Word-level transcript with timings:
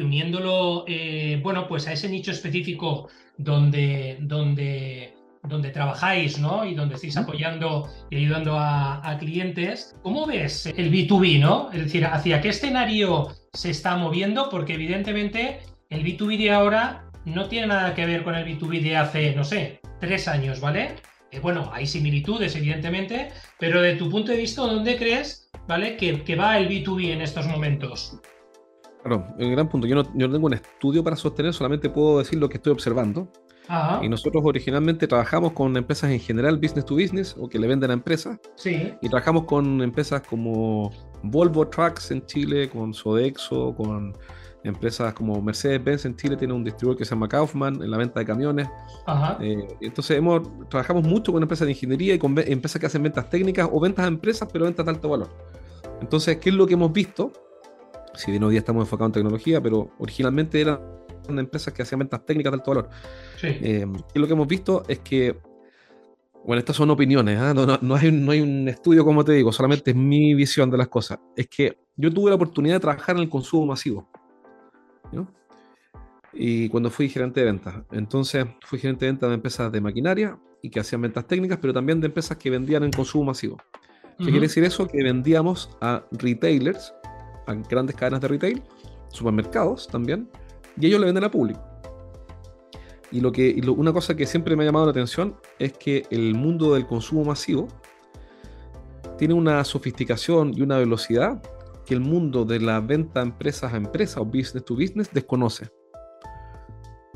y 0.00 0.02
uniéndolo, 0.02 0.84
eh, 0.88 1.38
bueno, 1.42 1.68
pues 1.68 1.86
a 1.86 1.92
ese 1.92 2.08
nicho 2.08 2.30
específico 2.30 3.08
donde, 3.36 4.16
donde, 4.20 5.14
donde 5.42 5.70
trabajáis, 5.70 6.38
¿no? 6.38 6.64
Y 6.64 6.74
donde 6.74 6.94
estáis 6.94 7.16
apoyando 7.16 7.88
y 8.10 8.16
ayudando 8.16 8.58
a, 8.58 9.06
a, 9.08 9.18
clientes, 9.18 9.94
¿cómo 10.02 10.26
ves 10.26 10.66
el 10.66 10.90
B2B, 10.90 11.40
¿no? 11.40 11.70
Es 11.72 11.84
decir, 11.84 12.04
¿hacia 12.06 12.40
qué 12.40 12.48
escenario 12.48 13.28
se 13.52 13.70
está 13.70 13.96
moviendo? 13.96 14.48
Porque 14.50 14.74
evidentemente 14.74 15.60
el 15.90 16.02
B2B 16.04 16.38
de 16.38 16.50
ahora 16.50 17.04
no 17.24 17.48
tiene 17.48 17.68
nada 17.68 17.94
que 17.94 18.06
ver 18.06 18.24
con 18.24 18.34
el 18.34 18.46
B2B 18.46 18.80
de 18.82 18.96
hace, 18.96 19.34
no 19.34 19.44
sé, 19.44 19.80
tres 20.00 20.26
años, 20.28 20.60
¿vale? 20.60 20.96
Eh, 21.30 21.40
bueno, 21.40 21.70
hay 21.72 21.86
similitudes, 21.86 22.56
evidentemente, 22.56 23.28
pero 23.58 23.82
de 23.82 23.96
tu 23.96 24.10
punto 24.10 24.32
de 24.32 24.38
vista, 24.38 24.62
¿dónde 24.62 24.96
crees 24.96 25.50
¿vale? 25.70 25.96
Que, 25.96 26.36
va 26.36 26.58
el 26.58 26.68
B2B 26.68 27.12
en 27.12 27.20
estos 27.22 27.46
momentos. 27.46 28.18
Claro, 29.02 29.26
un 29.38 29.50
gran 29.52 29.68
punto. 29.68 29.86
Yo 29.86 29.94
no, 29.94 30.02
yo 30.14 30.26
no 30.28 30.32
tengo 30.34 30.46
un 30.46 30.54
estudio 30.54 31.02
para 31.02 31.16
sostener, 31.16 31.54
solamente 31.54 31.88
puedo 31.88 32.18
decir 32.18 32.38
lo 32.38 32.48
que 32.48 32.58
estoy 32.58 32.72
observando. 32.72 33.30
Y 34.02 34.08
nosotros 34.08 34.42
originalmente 34.44 35.06
trabajamos 35.06 35.52
con 35.52 35.76
empresas 35.76 36.10
en 36.10 36.18
general, 36.18 36.56
business 36.58 36.84
to 36.84 36.96
business, 36.96 37.36
o 37.38 37.48
que 37.48 37.56
le 37.56 37.68
venden 37.68 37.90
a 37.90 37.94
empresas. 37.94 38.38
Sí. 38.56 38.92
Y 39.00 39.08
trabajamos 39.08 39.44
con 39.44 39.80
empresas 39.80 40.22
como 40.22 40.90
Volvo 41.22 41.68
Trucks 41.68 42.10
en 42.10 42.26
Chile, 42.26 42.68
con 42.68 42.92
Sodexo, 42.92 43.72
con 43.76 44.12
empresas 44.64 45.14
como 45.14 45.40
Mercedes-Benz 45.40 46.04
en 46.04 46.16
Chile, 46.16 46.36
tiene 46.36 46.52
un 46.52 46.64
distribuidor 46.64 46.98
que 46.98 47.04
se 47.04 47.10
llama 47.10 47.28
Kaufman 47.28 47.80
en 47.80 47.90
la 47.90 47.96
venta 47.96 48.18
de 48.18 48.26
camiones. 48.26 48.68
Ajá. 49.06 49.38
Eh, 49.40 49.68
entonces 49.80 50.18
hemos, 50.18 50.42
trabajamos 50.68 51.04
mucho 51.04 51.32
con 51.32 51.40
empresas 51.40 51.66
de 51.66 51.72
ingeniería 51.72 52.14
y 52.14 52.18
con 52.18 52.36
empresas 52.38 52.80
que 52.80 52.86
hacen 52.86 53.02
ventas 53.02 53.30
técnicas 53.30 53.68
o 53.70 53.78
ventas 53.78 54.04
a 54.04 54.08
empresas, 54.08 54.48
pero 54.52 54.64
ventas 54.64 54.84
de 54.84 54.90
alto 54.90 55.08
valor. 55.08 55.28
Entonces, 56.00 56.38
¿qué 56.38 56.50
es 56.50 56.56
lo 56.56 56.66
que 56.66 56.74
hemos 56.74 56.92
visto? 56.92 57.32
Si 58.14 58.32
de 58.32 58.44
hoy 58.44 58.52
día 58.52 58.60
estamos 58.60 58.84
enfocados 58.84 59.10
en 59.10 59.12
tecnología, 59.12 59.60
pero 59.60 59.90
originalmente 59.98 60.60
eran 60.60 60.80
empresas 61.28 61.72
que 61.72 61.82
hacían 61.82 62.00
ventas 62.00 62.24
técnicas 62.24 62.52
de 62.52 62.56
alto 62.56 62.70
valor. 62.70 62.90
Sí. 63.36 63.46
Eh, 63.48 63.86
y 64.14 64.18
lo 64.18 64.26
que 64.26 64.32
hemos 64.32 64.48
visto 64.48 64.82
es 64.88 64.98
que, 65.00 65.38
bueno, 66.44 66.58
estas 66.58 66.76
son 66.76 66.90
opiniones, 66.90 67.38
¿eh? 67.38 67.54
no, 67.54 67.66
no, 67.66 67.78
no, 67.80 67.94
hay, 67.94 68.10
no 68.10 68.32
hay 68.32 68.40
un 68.40 68.68
estudio, 68.68 69.04
como 69.04 69.24
te 69.24 69.32
digo, 69.32 69.52
solamente 69.52 69.90
es 69.92 69.96
mi 69.96 70.34
visión 70.34 70.70
de 70.70 70.78
las 70.78 70.88
cosas. 70.88 71.18
Es 71.36 71.48
que 71.48 71.78
yo 71.96 72.12
tuve 72.12 72.30
la 72.30 72.36
oportunidad 72.36 72.76
de 72.76 72.80
trabajar 72.80 73.16
en 73.16 73.22
el 73.22 73.28
consumo 73.28 73.66
masivo. 73.66 74.08
¿no? 75.12 75.28
Y 76.32 76.68
cuando 76.68 76.90
fui 76.90 77.08
gerente 77.08 77.40
de 77.40 77.46
ventas. 77.46 77.74
Entonces, 77.90 78.46
fui 78.62 78.78
gerente 78.78 79.04
de 79.04 79.12
ventas 79.12 79.28
de 79.28 79.34
empresas 79.34 79.72
de 79.72 79.80
maquinaria 79.80 80.38
y 80.62 80.70
que 80.70 80.80
hacían 80.80 81.02
ventas 81.02 81.26
técnicas, 81.26 81.58
pero 81.60 81.72
también 81.72 82.00
de 82.00 82.06
empresas 82.06 82.36
que 82.36 82.50
vendían 82.50 82.84
en 82.84 82.90
consumo 82.90 83.24
masivo. 83.24 83.58
¿Qué 84.18 84.26
quiere 84.26 84.40
decir 84.40 84.64
eso? 84.64 84.86
Que 84.86 85.02
vendíamos 85.02 85.70
a 85.80 86.04
retailers, 86.12 86.92
a 87.46 87.54
grandes 87.54 87.96
cadenas 87.96 88.20
de 88.20 88.28
retail, 88.28 88.62
supermercados 89.08 89.88
también, 89.88 90.28
y 90.78 90.86
ellos 90.86 91.00
le 91.00 91.06
venden 91.06 91.24
a 91.24 91.30
público. 91.30 91.60
Y, 93.12 93.20
lo 93.20 93.32
que, 93.32 93.60
una 93.76 93.92
cosa 93.92 94.14
que 94.14 94.24
siempre 94.24 94.54
me 94.54 94.62
ha 94.62 94.66
llamado 94.66 94.86
la 94.86 94.92
atención 94.92 95.34
es 95.58 95.72
que 95.72 96.04
el 96.10 96.34
mundo 96.34 96.74
del 96.74 96.86
consumo 96.86 97.24
masivo 97.24 97.66
tiene 99.18 99.34
una 99.34 99.64
sofisticación 99.64 100.54
y 100.54 100.62
una 100.62 100.78
velocidad 100.78 101.42
que 101.84 101.94
el 101.94 102.00
mundo 102.00 102.44
de 102.44 102.60
la 102.60 102.80
venta 102.80 103.20
empresas 103.20 103.72
a 103.72 103.76
empresas 103.76 104.18
o 104.18 104.24
business 104.24 104.64
to 104.64 104.74
business 104.74 105.10
desconoce. 105.12 105.68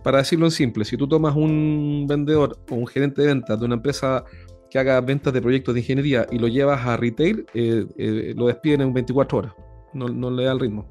Para 0.03 0.19
decirlo 0.19 0.47
en 0.47 0.51
simple, 0.51 0.85
si 0.85 0.97
tú 0.97 1.09
tomas 1.09 1.35
un 1.35 2.07
vendedor 2.09 2.59
o 2.71 2.75
un 2.75 2.87
gerente 2.87 3.23
de 3.23 3.29
ventas 3.29 3.59
de 3.59 3.65
una 3.65 3.77
empresa 3.77 4.25
que 4.69 4.79
haga 4.79 5.01
ventas 5.01 5.33
de 5.33 5.41
proyectos 5.41 5.75
de 5.75 5.81
ingeniería 5.81 6.27
y 6.31 6.39
lo 6.39 6.49
llevas 6.49 6.85
a 6.85 6.97
retail, 6.97 7.47
eh, 7.55 7.87
eh, 7.97 8.35
lo 8.37 8.49
despiden 8.49 8.83
en 8.83 8.93
24 8.93 9.39
horas. 9.39 9.55
No, 9.95 10.09
no 10.09 10.31
le 10.31 10.45
da 10.45 10.53
el 10.53 10.61
ritmo. 10.61 10.89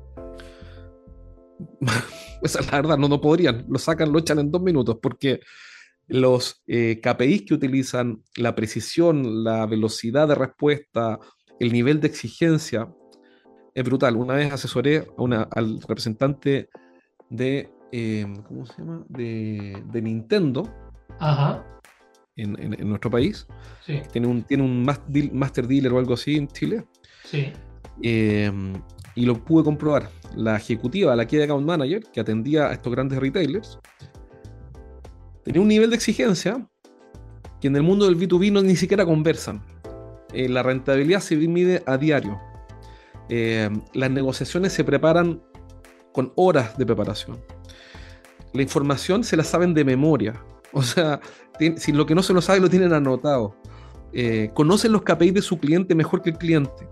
Esa 2.42 2.60
es 2.60 2.72
la 2.72 2.82
verdad, 2.82 2.98
no, 2.98 3.08
no 3.08 3.22
podrían. 3.22 3.66
Lo 3.70 3.80
sacan, 3.80 4.12
lo 4.12 4.20
echan 4.20 4.40
en 4.40 4.52
dos 4.52 4.62
minutos 4.62 4.98
porque 5.02 5.40
los 6.08 6.64
eh, 6.68 7.00
KPIs 7.02 7.44
que 7.44 7.54
utilizan, 7.54 8.24
la 8.36 8.56
precisión, 8.56 9.44
la 9.44 9.66
velocidad 9.66 10.28
de 10.28 10.36
respuesta, 10.36 11.20
el 11.60 11.72
nivel 11.72 12.02
de 12.02 12.08
exigencia, 12.08 12.94
es 13.74 13.84
brutal. 13.84 14.16
Una 14.16 14.36
vez 14.36 14.52
asesoré 14.52 15.08
a 15.18 15.22
una, 15.22 15.44
al 15.44 15.82
representante 15.82 16.70
de, 17.30 17.72
¿cómo 18.48 18.66
se 18.66 18.78
llama? 18.78 19.06
De, 19.08 19.82
de 19.92 20.02
Nintendo. 20.02 20.72
Ajá 21.20 21.66
en, 22.36 22.90
nuestro 22.90 23.12
país. 23.12 23.48
Sí. 23.86 24.02
Tiene 24.12 24.28
un, 24.28 24.44
tiene 24.44 24.64
un 24.64 24.84
master 24.84 25.68
dealer 25.68 25.94
o 25.94 26.00
algo 26.00 26.14
así 26.14 26.36
en 26.36 26.48
Chile. 26.48 26.86
Sí. 27.26 27.52
Em, 28.02 28.74
y 29.16 29.26
lo 29.26 29.44
pude 29.44 29.64
comprobar. 29.64 30.10
La 30.36 30.58
ejecutiva, 30.58 31.16
la 31.16 31.26
Key 31.26 31.42
Account 31.42 31.66
Manager, 31.66 32.04
que 32.12 32.20
atendía 32.20 32.70
a 32.70 32.74
estos 32.74 32.92
grandes 32.92 33.20
retailers, 33.20 33.80
tenía 35.44 35.62
un 35.62 35.68
nivel 35.68 35.90
de 35.90 35.96
exigencia 35.96 36.68
que 37.62 37.68
en 37.68 37.76
el 37.76 37.84
mundo 37.84 38.06
del 38.06 38.18
B2B 38.18 38.52
no 38.52 38.62
ni 38.62 38.76
siquiera 38.76 39.06
conversan. 39.06 39.64
Eh, 40.34 40.50
la 40.50 40.64
rentabilidad 40.64 41.20
se 41.20 41.36
mide 41.36 41.84
a 41.86 41.98
diario. 41.98 42.40
Em, 43.30 43.82
las 43.94 44.12
negociaciones 44.12 44.74
se 44.74 44.84
preparan 44.84 45.42
con 46.12 46.34
horas 46.36 46.78
de 46.78 46.86
preparación. 46.86 47.40
La 48.54 48.62
información 48.62 49.24
se 49.24 49.38
la 49.38 49.44
saben 49.44 49.74
de 49.74 49.84
memoria. 49.84 50.44
O 50.76 50.82
sea, 50.82 51.20
si 51.78 51.92
lo 51.92 52.06
que 52.06 52.16
no 52.16 52.24
se 52.24 52.34
lo 52.34 52.42
sabe 52.42 52.60
lo 52.60 52.70
tienen 52.70 52.94
anotado. 52.94 53.56
Eh, 54.12 54.50
conocen 54.54 54.92
los 54.92 55.04
KPIs 55.04 55.34
de 55.36 55.42
su 55.42 55.60
cliente 55.60 55.96
mejor 55.96 56.22
que 56.22 56.32
el 56.32 56.38
cliente. 56.38 56.88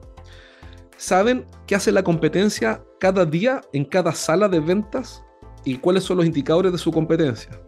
Saben 1.01 1.47
qué 1.65 1.73
hace 1.73 1.91
la 1.91 2.03
competencia 2.03 2.85
cada 2.99 3.25
día 3.25 3.61
en 3.73 3.85
cada 3.85 4.13
sala 4.13 4.47
de 4.47 4.59
ventas 4.59 5.25
y 5.65 5.77
cuáles 5.77 6.03
son 6.03 6.17
los 6.17 6.27
indicadores 6.27 6.71
de 6.71 6.77
su 6.77 6.91
competencia. 6.91 7.59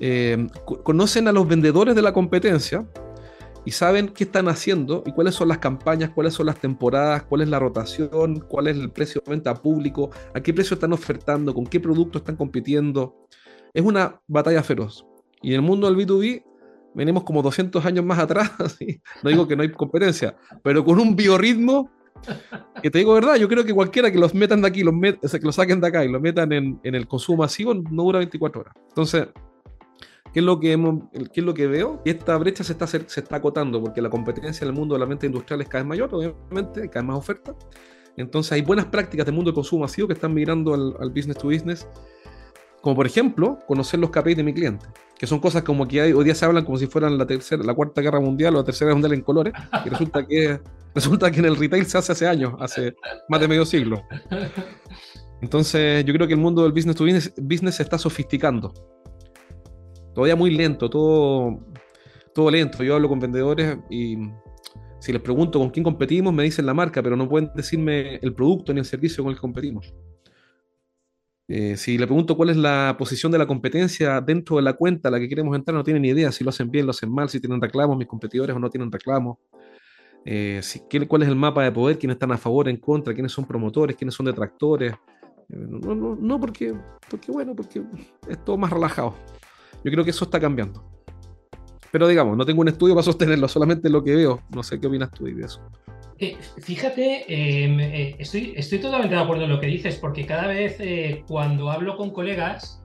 Eh, 0.00 0.46
conocen 0.84 1.28
a 1.28 1.32
los 1.32 1.46
vendedores 1.46 1.94
de 1.94 2.00
la 2.00 2.14
competencia 2.14 2.88
y 3.66 3.72
saben 3.72 4.08
qué 4.08 4.24
están 4.24 4.48
haciendo 4.48 5.02
y 5.04 5.12
cuáles 5.12 5.34
son 5.34 5.48
las 5.48 5.58
campañas, 5.58 6.12
cuáles 6.14 6.32
son 6.32 6.46
las 6.46 6.58
temporadas, 6.58 7.24
cuál 7.24 7.42
es 7.42 7.48
la 7.50 7.58
rotación, 7.58 8.40
cuál 8.40 8.68
es 8.68 8.78
el 8.78 8.90
precio 8.90 9.20
de 9.22 9.32
venta 9.32 9.54
público, 9.54 10.08
a 10.32 10.40
qué 10.40 10.54
precio 10.54 10.76
están 10.76 10.94
ofertando, 10.94 11.52
con 11.52 11.66
qué 11.66 11.78
producto 11.78 12.16
están 12.16 12.36
compitiendo. 12.36 13.26
Es 13.74 13.84
una 13.84 14.18
batalla 14.28 14.62
feroz. 14.62 15.04
Y 15.42 15.48
en 15.50 15.56
el 15.56 15.62
mundo 15.62 15.92
del 15.92 15.98
B2B 15.98 16.42
venimos 16.94 17.22
como 17.24 17.42
200 17.42 17.84
años 17.84 18.02
más 18.02 18.18
atrás, 18.18 18.50
no 19.22 19.28
digo 19.28 19.46
que 19.46 19.56
no 19.56 19.62
hay 19.62 19.72
competencia, 19.72 20.34
pero 20.62 20.82
con 20.86 20.98
un 20.98 21.14
biorritmo 21.14 21.90
que 22.82 22.90
te 22.90 22.98
digo 22.98 23.14
verdad, 23.14 23.36
yo 23.36 23.48
creo 23.48 23.64
que 23.64 23.72
cualquiera 23.72 24.10
que 24.10 24.18
los 24.18 24.34
metan 24.34 24.62
de 24.62 24.68
aquí, 24.68 24.82
los 24.82 24.94
que 24.94 25.40
lo 25.40 25.52
saquen 25.52 25.80
de 25.80 25.88
acá 25.88 26.04
y 26.04 26.08
lo 26.08 26.20
metan 26.20 26.52
en, 26.52 26.80
en, 26.82 26.94
el 26.94 27.06
consumo 27.06 27.38
masivo, 27.44 27.74
no 27.74 28.02
dura 28.02 28.18
24 28.18 28.60
horas. 28.60 28.74
Entonces, 28.88 29.28
¿qué 30.32 30.40
es 30.40 30.44
lo 30.44 30.60
que, 30.60 30.72
hemos, 30.72 31.04
qué 31.12 31.40
es 31.40 31.44
lo 31.44 31.54
que 31.54 31.66
veo? 31.66 32.00
Y 32.04 32.10
esta 32.10 32.36
brecha 32.36 32.64
se 32.64 32.72
está, 32.72 32.86
se 32.86 32.98
está 32.98 33.36
acotando 33.36 33.82
porque 33.82 34.02
la 34.02 34.10
competencia 34.10 34.64
en 34.64 34.70
el 34.70 34.74
mundo 34.74 34.94
de 34.94 35.00
la 35.00 35.06
mente 35.06 35.26
industrial 35.26 35.60
es 35.60 35.68
cada 35.68 35.84
vez 35.84 35.88
mayor, 35.88 36.14
obviamente, 36.14 36.82
hay 36.82 36.88
cada 36.88 37.02
vez 37.02 37.08
más 37.08 37.18
oferta. 37.18 37.54
Entonces, 38.16 38.52
hay 38.52 38.62
buenas 38.62 38.86
prácticas 38.86 39.26
del 39.26 39.34
mundo 39.34 39.50
del 39.50 39.56
consumo 39.56 39.82
masivo 39.82 40.06
que 40.06 40.14
están 40.14 40.32
migrando 40.34 40.74
al, 40.74 40.94
al 41.00 41.10
business 41.10 41.36
to 41.38 41.48
business 41.48 41.86
como 42.84 42.96
por 42.96 43.06
ejemplo, 43.06 43.60
conocer 43.66 43.98
los 43.98 44.10
KPIs 44.10 44.36
de 44.36 44.42
mi 44.42 44.52
cliente, 44.52 44.84
que 45.16 45.26
son 45.26 45.40
cosas 45.40 45.62
como 45.62 45.88
que 45.88 46.12
hoy 46.12 46.22
día 46.22 46.34
se 46.34 46.44
hablan 46.44 46.66
como 46.66 46.76
si 46.76 46.86
fueran 46.86 47.16
la 47.16 47.26
tercera, 47.26 47.64
la 47.64 47.72
cuarta 47.72 48.02
guerra 48.02 48.20
mundial 48.20 48.54
o 48.54 48.58
la 48.58 48.64
tercera 48.64 48.92
mundial 48.92 49.14
en 49.14 49.22
colores, 49.22 49.54
y 49.86 49.88
resulta 49.88 50.26
que, 50.26 50.60
resulta 50.94 51.30
que 51.30 51.40
en 51.40 51.46
el 51.46 51.56
retail 51.56 51.86
se 51.86 51.98
hace 51.98 52.12
hace 52.12 52.26
años, 52.26 52.54
hace 52.58 52.94
más 53.28 53.40
de 53.40 53.48
medio 53.48 53.64
siglo. 53.64 54.02
Entonces, 55.42 56.04
yo 56.04 56.14
creo 56.14 56.26
que 56.26 56.34
el 56.34 56.40
mundo 56.40 56.62
del 56.62 56.72
business 56.72 56.96
to 56.96 57.04
business, 57.04 57.34
business 57.36 57.74
se 57.76 57.82
está 57.82 57.98
sofisticando. 57.98 58.72
Todavía 60.14 60.36
muy 60.36 60.50
lento, 60.50 60.88
todo, 60.88 61.66
todo 62.34 62.50
lento. 62.50 62.82
Yo 62.82 62.94
hablo 62.94 63.08
con 63.08 63.18
vendedores 63.18 63.76
y 63.90 64.16
si 65.00 65.12
les 65.12 65.20
pregunto 65.20 65.58
con 65.58 65.68
quién 65.68 65.84
competimos, 65.84 66.32
me 66.32 66.44
dicen 66.44 66.64
la 66.64 66.72
marca, 66.72 67.02
pero 67.02 67.16
no 67.16 67.28
pueden 67.28 67.50
decirme 67.54 68.16
el 68.16 68.32
producto 68.32 68.72
ni 68.72 68.80
el 68.80 68.86
servicio 68.86 69.22
con 69.22 69.32
el 69.32 69.36
que 69.36 69.42
competimos. 69.42 69.92
Eh, 71.46 71.76
si 71.76 71.98
le 71.98 72.06
pregunto 72.06 72.38
cuál 72.38 72.48
es 72.48 72.56
la 72.56 72.96
posición 72.98 73.30
de 73.30 73.36
la 73.36 73.46
competencia 73.46 74.22
dentro 74.22 74.56
de 74.56 74.62
la 74.62 74.72
cuenta 74.72 75.08
a 75.08 75.12
la 75.12 75.20
que 75.20 75.28
queremos 75.28 75.54
entrar, 75.54 75.76
no 75.76 75.84
tienen 75.84 76.02
ni 76.02 76.08
idea 76.08 76.32
si 76.32 76.42
lo 76.42 76.48
hacen 76.48 76.70
bien, 76.70 76.86
lo 76.86 76.90
hacen 76.90 77.12
mal, 77.12 77.28
si 77.28 77.38
tienen 77.38 77.60
reclamos 77.60 77.98
mis 77.98 78.06
competidores 78.06 78.56
o 78.56 78.58
no 78.58 78.70
tienen 78.70 78.90
reclamos. 78.90 79.36
Eh, 80.24 80.60
si, 80.62 80.80
¿Cuál 81.06 81.22
es 81.22 81.28
el 81.28 81.36
mapa 81.36 81.62
de 81.62 81.72
poder? 81.72 81.98
¿Quiénes 81.98 82.14
están 82.14 82.32
a 82.32 82.38
favor, 82.38 82.68
en 82.68 82.76
contra? 82.76 83.12
¿Quiénes 83.12 83.32
son 83.32 83.44
promotores? 83.44 83.96
¿Quiénes 83.96 84.14
son 84.14 84.26
detractores? 84.26 84.94
No, 85.48 85.94
no, 85.94 86.16
no 86.18 86.40
porque, 86.40 86.74
porque, 87.10 87.30
bueno, 87.30 87.54
porque 87.54 87.82
es 88.28 88.44
todo 88.44 88.56
más 88.56 88.70
relajado. 88.70 89.14
Yo 89.84 89.90
creo 89.90 90.04
que 90.04 90.10
eso 90.10 90.24
está 90.24 90.40
cambiando. 90.40 90.82
Pero 91.90 92.08
digamos, 92.08 92.36
no 92.36 92.44
tengo 92.44 92.62
un 92.62 92.68
estudio 92.68 92.94
para 92.94 93.04
sostenerlo, 93.04 93.46
solamente 93.46 93.88
lo 93.88 94.02
que 94.02 94.16
veo. 94.16 94.42
No 94.50 94.62
sé 94.62 94.80
qué 94.80 94.86
opinas 94.86 95.10
tú 95.10 95.26
de 95.26 95.44
eso. 95.44 95.60
Eh, 96.18 96.36
fíjate, 96.58 97.24
em, 97.28 97.80
eh, 97.80 98.16
estoy, 98.18 98.54
estoy 98.56 98.78
totalmente 98.78 99.14
de 99.14 99.20
acuerdo 99.20 99.44
en 99.44 99.50
lo 99.50 99.60
que 99.60 99.66
dices, 99.66 99.96
porque 99.96 100.24
cada 100.26 100.46
vez 100.46 100.76
eh, 100.78 101.24
cuando 101.28 101.70
hablo 101.70 101.96
con 101.96 102.10
colegas, 102.10 102.82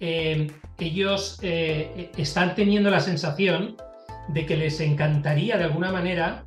em, 0.00 0.48
ellos 0.78 1.38
están 1.42 2.54
teniendo 2.54 2.90
la 2.90 3.00
sensación 3.00 3.76
de 4.28 4.46
que 4.46 4.56
les 4.56 4.80
encantaría 4.80 5.58
de 5.58 5.64
alguna 5.64 5.92
manera 5.92 6.44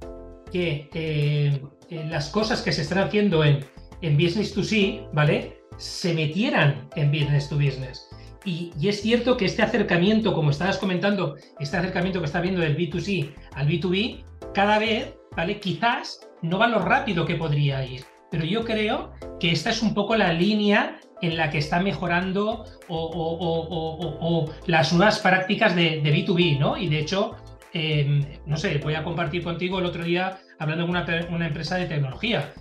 que 0.53 1.59
las 1.89 2.29
cosas 2.29 2.61
que 2.61 2.71
se 2.71 2.83
están 2.83 2.99
haciendo 2.99 3.43
en, 3.43 3.65
en 4.01 4.15
business 4.15 4.53
to 4.53 4.63
see, 4.63 5.01
¿vale? 5.11 5.57
Se 5.77 6.13
metieran 6.13 6.87
en 6.95 7.11
business 7.11 7.49
to 7.49 7.55
business. 7.55 8.07
Y, 8.45 8.71
y, 8.79 8.89
es 8.89 9.01
cierto 9.01 9.35
que 9.35 9.45
este 9.45 9.63
acercamiento, 9.63 10.33
como 10.33 10.51
estabas 10.51 10.77
comentando, 10.77 11.35
este 11.59 11.77
acercamiento 11.77 12.19
que 12.19 12.25
está 12.25 12.41
viendo 12.41 12.61
del 12.61 12.77
B2C 12.77 13.33
al 13.55 13.67
B2B, 13.67 14.23
cada 14.53 14.79
vez 14.79 15.13
¿vale? 15.35 15.59
Quizás 15.59 16.27
no 16.41 16.57
va 16.57 16.67
lo 16.67 16.79
rápido 16.79 17.25
que 17.25 17.35
podría 17.35 17.85
ir, 17.85 18.03
pero 18.31 18.45
yo 18.45 18.63
creo 18.63 19.13
que 19.39 19.51
esta 19.51 19.69
es 19.69 19.81
un 19.81 19.93
poco 19.93 20.15
la 20.15 20.33
línea 20.33 20.99
en 21.21 21.37
la 21.37 21.49
que 21.49 21.57
está 21.57 21.79
mejorando 21.79 22.65
o, 22.89 24.49
las 24.67 24.91
nuevas 24.91 25.19
prácticas 25.19 25.75
de, 25.75 26.03
B2B, 26.03 26.59
¿no? 26.59 26.77
Y 26.77 26.89
de 26.89 26.99
hecho, 26.99 27.35
em, 27.73 28.25
no 28.45 28.57
sé, 28.57 28.77
voy 28.77 28.95
a 28.95 29.03
compartir 29.03 29.43
contigo 29.43 29.79
el 29.79 29.85
otro 29.85 30.03
día 30.03 30.39
hablando 30.59 30.85
con 30.85 30.95
una, 30.95 31.47
empresa 31.47 31.77
de 31.77 31.85
tecnología. 31.85 32.53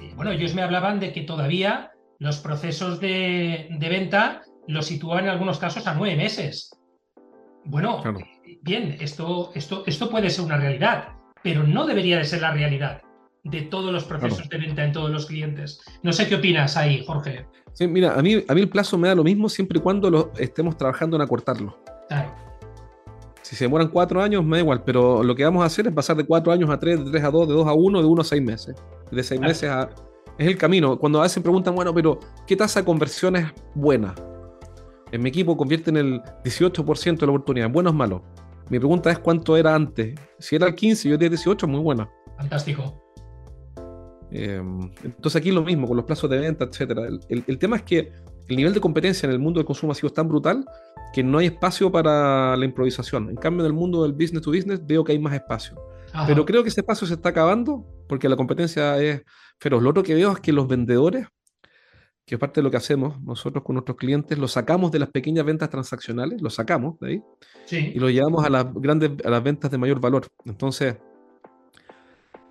Eh, 0.00 0.12
bueno, 0.14 0.30
ellos 0.30 0.54
me 0.54 0.62
hablaban 0.62 1.00
de 1.00 1.12
que 1.12 1.22
todavía 1.22 1.92
los 2.18 2.38
procesos 2.38 3.00
de, 3.00 3.68
venta 3.80 4.42
los 4.66 4.86
sitúan 4.86 5.24
en 5.24 5.30
algunos 5.30 5.58
casos 5.58 5.86
a 5.86 5.94
nueve 5.94 6.16
meses. 6.16 6.70
Bueno, 7.64 8.02
bien, 8.62 8.96
esto, 9.00 9.52
esto, 9.54 9.84
esto 9.86 10.10
puede 10.10 10.30
ser 10.30 10.44
una 10.44 10.56
realidad, 10.56 11.08
pero 11.42 11.64
no 11.64 11.86
debería 11.86 12.18
de 12.18 12.24
ser 12.24 12.42
la 12.42 12.52
realidad 12.52 13.02
de 13.44 13.62
todos 13.62 13.92
los 13.92 14.04
procesos 14.04 14.48
de 14.48 14.58
venta 14.58 14.84
en 14.84 14.92
todos 14.92 15.10
los 15.10 15.26
clientes. 15.26 15.80
No 16.02 16.12
sé 16.12 16.28
qué 16.28 16.36
opinas 16.36 16.76
ahí, 16.76 17.04
Jorge. 17.06 17.46
Sí, 17.72 17.86
mira, 17.86 18.14
a 18.14 18.22
mí, 18.22 18.42
a 18.46 18.54
mí 18.54 18.60
el 18.60 18.68
plazo 18.68 18.98
me 18.98 19.08
da 19.08 19.14
lo 19.14 19.24
mismo 19.24 19.48
siempre 19.48 19.78
y 19.78 19.82
cuando 19.82 20.10
lo 20.10 20.32
estemos 20.38 20.76
trabajando 20.76 21.16
en 21.16 21.22
acortarlo. 21.22 21.78
Claro. 22.08 22.47
Si 23.48 23.56
se 23.56 23.64
demoran 23.64 23.88
cuatro 23.88 24.20
años, 24.20 24.44
me 24.44 24.58
da 24.58 24.62
igual, 24.62 24.82
pero 24.84 25.22
lo 25.22 25.34
que 25.34 25.42
vamos 25.42 25.62
a 25.62 25.64
hacer 25.64 25.86
es 25.86 25.94
pasar 25.94 26.14
de 26.18 26.26
cuatro 26.26 26.52
años 26.52 26.68
a 26.68 26.78
tres, 26.78 27.02
de 27.02 27.10
tres 27.10 27.24
a 27.24 27.30
dos, 27.30 27.48
de 27.48 27.54
dos 27.54 27.66
a 27.66 27.72
uno, 27.72 28.02
de 28.02 28.06
uno 28.06 28.20
a 28.20 28.24
seis 28.24 28.42
meses. 28.42 28.76
De 29.10 29.22
seis 29.22 29.40
meses 29.40 29.70
a... 29.70 29.88
Es 30.36 30.46
el 30.46 30.58
camino. 30.58 30.98
Cuando 30.98 31.20
a 31.20 31.22
veces 31.22 31.42
preguntan, 31.42 31.74
bueno, 31.74 31.94
pero 31.94 32.20
¿qué 32.46 32.56
tasa 32.56 32.80
de 32.80 32.84
conversión 32.84 33.36
es 33.36 33.46
buena? 33.74 34.14
En 35.12 35.22
mi 35.22 35.30
equipo 35.30 35.56
convierte 35.56 35.88
en 35.88 35.96
el 35.96 36.20
18% 36.44 37.20
de 37.20 37.26
la 37.26 37.32
oportunidad. 37.32 37.70
¿Bueno 37.70 37.88
o 37.88 37.94
malo? 37.94 38.22
Mi 38.68 38.78
pregunta 38.78 39.10
es 39.10 39.18
cuánto 39.18 39.56
era 39.56 39.74
antes. 39.74 40.14
Si 40.38 40.54
era 40.54 40.66
el 40.66 40.74
15 40.74 41.08
y 41.08 41.10
yo 41.12 41.16
18, 41.16 41.66
muy 41.66 41.80
buena. 41.80 42.06
Fantástico. 42.36 43.02
Eh, 44.30 44.62
entonces 45.04 45.40
aquí 45.40 45.52
lo 45.52 45.62
mismo, 45.62 45.88
con 45.88 45.96
los 45.96 46.04
plazos 46.04 46.28
de 46.28 46.36
venta, 46.38 46.66
etcétera. 46.66 47.08
El, 47.30 47.58
tema 47.58 47.76
es 47.76 47.82
que 47.82 48.12
el 48.46 48.56
nivel 48.58 48.74
de 48.74 48.80
competencia 48.80 49.26
en 49.26 49.32
el 49.32 49.38
mundo 49.38 49.58
del 49.58 49.64
consumo 49.64 49.92
masivo 49.92 50.08
es 50.08 50.12
tan 50.12 50.28
brutal 50.28 50.66
que 51.12 51.22
no 51.22 51.38
hay 51.38 51.46
espacio 51.46 51.90
para 51.90 52.56
la 52.56 52.64
improvisación. 52.64 53.30
En 53.30 53.36
cambio, 53.36 53.64
en 53.64 53.66
el 53.66 53.72
mundo 53.72 54.02
del 54.02 54.12
business 54.12 54.42
to 54.42 54.50
business 54.50 54.86
veo 54.86 55.04
que 55.04 55.12
hay 55.12 55.18
más 55.18 55.34
espacio. 55.34 55.80
Pero 56.26 56.44
creo 56.44 56.62
que 56.62 56.70
ese 56.70 56.80
espacio 56.80 57.06
se 57.06 57.14
está 57.14 57.28
acabando 57.28 57.84
porque 58.08 58.28
la 58.28 58.36
competencia 58.36 58.98
es 58.98 59.22
feroz. 59.58 59.82
Lo 59.82 59.90
otro 59.90 60.02
que 60.02 60.14
veo 60.14 60.32
es 60.32 60.40
que 60.40 60.52
los 60.52 60.66
vendedores 60.66 61.26
que 62.28 62.34
es 62.34 62.38
parte 62.38 62.60
de 62.60 62.62
lo 62.62 62.70
que 62.70 62.76
hacemos 62.76 63.18
nosotros 63.22 63.64
con 63.64 63.74
nuestros 63.74 63.96
clientes, 63.96 64.36
lo 64.36 64.48
sacamos 64.48 64.92
de 64.92 64.98
las 64.98 65.08
pequeñas 65.08 65.46
ventas 65.46 65.70
transaccionales, 65.70 66.42
lo 66.42 66.50
sacamos 66.50 67.00
de 67.00 67.08
ahí 67.08 67.22
y 67.70 67.98
lo 67.98 68.10
llevamos 68.10 68.44
a 68.44 68.50
las 68.50 68.66
grandes, 68.74 69.12
a 69.24 69.30
las 69.30 69.42
ventas 69.42 69.70
de 69.70 69.78
mayor 69.78 69.98
valor. 69.98 70.26
Entonces, 70.44 70.96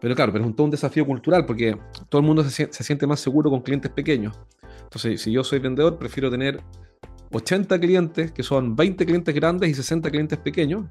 pero 0.02 0.16
claro, 0.16 0.32
pero 0.32 0.44
es 0.44 0.50
un, 0.50 0.56
todo 0.56 0.66
un 0.66 0.72
desafío 0.72 1.06
cultural 1.06 1.46
porque 1.46 1.78
todo 2.10 2.22
el 2.22 2.26
mundo 2.26 2.44
se, 2.44 2.74
se, 2.74 2.84
siente 2.84 3.06
más 3.06 3.20
seguro 3.20 3.52
con 3.52 3.62
clientes 3.62 3.92
pequeños. 3.92 4.40
Entonces, 4.82 5.22
si 5.22 5.32
yo 5.32 5.44
soy 5.44 5.60
vendedor, 5.60 6.00
prefiero 6.00 6.32
tener 6.32 6.60
80 7.32 7.80
clientes, 7.80 8.32
que 8.32 8.44
son 8.44 8.76
20 8.76 9.06
clientes 9.06 9.34
grandes 9.36 9.70
y 9.70 9.74
60 9.74 10.10
clientes 10.10 10.38
pequeños, 10.40 10.86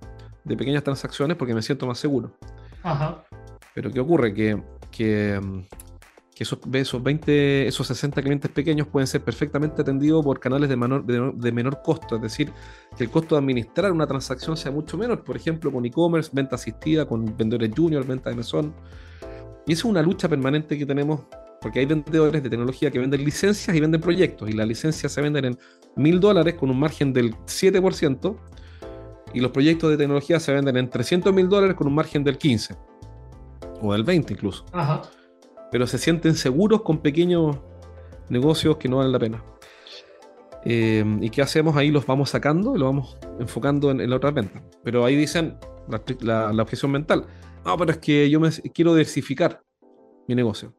de 0.44 0.56
pequeñas 0.56 0.84
transacciones, 0.84 1.36
porque 1.36 1.54
me 1.54 1.62
siento 1.62 1.86
más 1.86 1.98
seguro. 1.98 2.36
Ajá. 2.82 3.24
Pero 3.74 3.90
¿qué 3.90 4.00
ocurre? 4.00 4.32
Que, 4.32 4.62
que 4.90 5.40
que 6.36 6.44
esos, 6.44 6.58
esos 6.74 7.02
20, 7.02 7.66
esos 7.66 7.86
60 7.86 8.20
clientes 8.20 8.50
pequeños 8.50 8.86
pueden 8.88 9.06
ser 9.06 9.22
perfectamente 9.22 9.80
atendidos 9.80 10.22
por 10.22 10.38
canales 10.38 10.68
de 10.68 10.76
menor, 10.76 11.06
de, 11.06 11.50
menor 11.50 11.80
costo, 11.82 12.16
es 12.16 12.20
decir, 12.20 12.52
que 12.94 13.04
el 13.04 13.10
costo 13.10 13.36
de 13.36 13.38
administrar 13.38 13.90
una 13.90 14.06
transacción 14.06 14.54
sea 14.54 14.70
mucho 14.70 14.98
menor, 14.98 15.24
por 15.24 15.34
ejemplo, 15.34 15.72
con 15.72 15.86
e-commerce, 15.86 16.30
venta 16.34 16.56
asistida, 16.56 17.06
con 17.06 17.34
vendedores 17.38 17.70
junior, 17.74 18.06
venta 18.06 18.28
de 18.28 18.36
mesón. 18.36 18.74
Y 19.66 19.72
esa 19.72 19.80
es 19.80 19.84
una 19.86 20.02
lucha 20.02 20.28
permanente 20.28 20.76
que 20.76 20.84
tenemos, 20.84 21.22
porque 21.62 21.78
hay 21.78 21.86
vendedores 21.86 22.42
de 22.42 22.50
tecnología 22.50 22.90
que 22.90 22.98
venden 22.98 23.24
licencias 23.24 23.74
y 23.74 23.80
venden 23.80 24.02
proyectos, 24.02 24.50
y 24.50 24.52
las 24.52 24.68
licencias 24.68 25.10
se 25.10 25.22
venden 25.22 25.46
en 25.46 25.58
mil 25.96 26.20
dólares 26.20 26.54
con 26.54 26.70
un 26.70 26.78
margen 26.78 27.12
del 27.12 27.34
7%, 27.46 28.36
y 29.34 29.40
los 29.40 29.50
proyectos 29.50 29.90
de 29.90 29.96
tecnología 29.96 30.40
se 30.40 30.52
venden 30.52 30.76
en 30.76 30.88
300 30.88 31.32
mil 31.32 31.48
dólares 31.48 31.76
con 31.76 31.86
un 31.86 31.94
margen 31.94 32.22
del 32.24 32.38
15%, 32.38 32.76
o 33.82 33.92
del 33.92 34.04
20% 34.04 34.30
incluso. 34.30 34.64
Ajá 34.72 35.02
pero 35.70 35.86
se 35.86 35.98
sienten 35.98 36.34
seguros 36.34 36.82
con 36.82 36.98
pequeños 36.98 37.58
negocios 38.28 38.76
que 38.76 38.88
no 38.88 38.96
valen 38.98 39.12
la 39.12 39.18
pena. 39.18 39.44
Eh, 40.64 41.04
¿Y 41.20 41.30
qué 41.30 41.42
hacemos? 41.42 41.76
Ahí 41.76 41.90
los 41.90 42.06
vamos 42.06 42.30
sacando 42.30 42.74
y 42.74 42.78
los 42.78 42.88
vamos 42.88 43.18
enfocando 43.38 43.90
en, 43.90 44.08
la 44.08 44.16
otra 44.16 44.30
venta. 44.30 44.62
Pero 44.82 45.04
ahí 45.04 45.16
dicen 45.16 45.58
la, 46.20 46.62
objeción 46.62 46.90
mental. 46.90 47.26
No, 47.64 47.76
pero 47.76 47.92
es 47.92 47.98
que 47.98 48.28
yo 48.30 48.40
me, 48.40 48.50
quiero 48.50 48.94
diversificar 48.94 49.62
mi 50.26 50.34
negocio. 50.34 50.74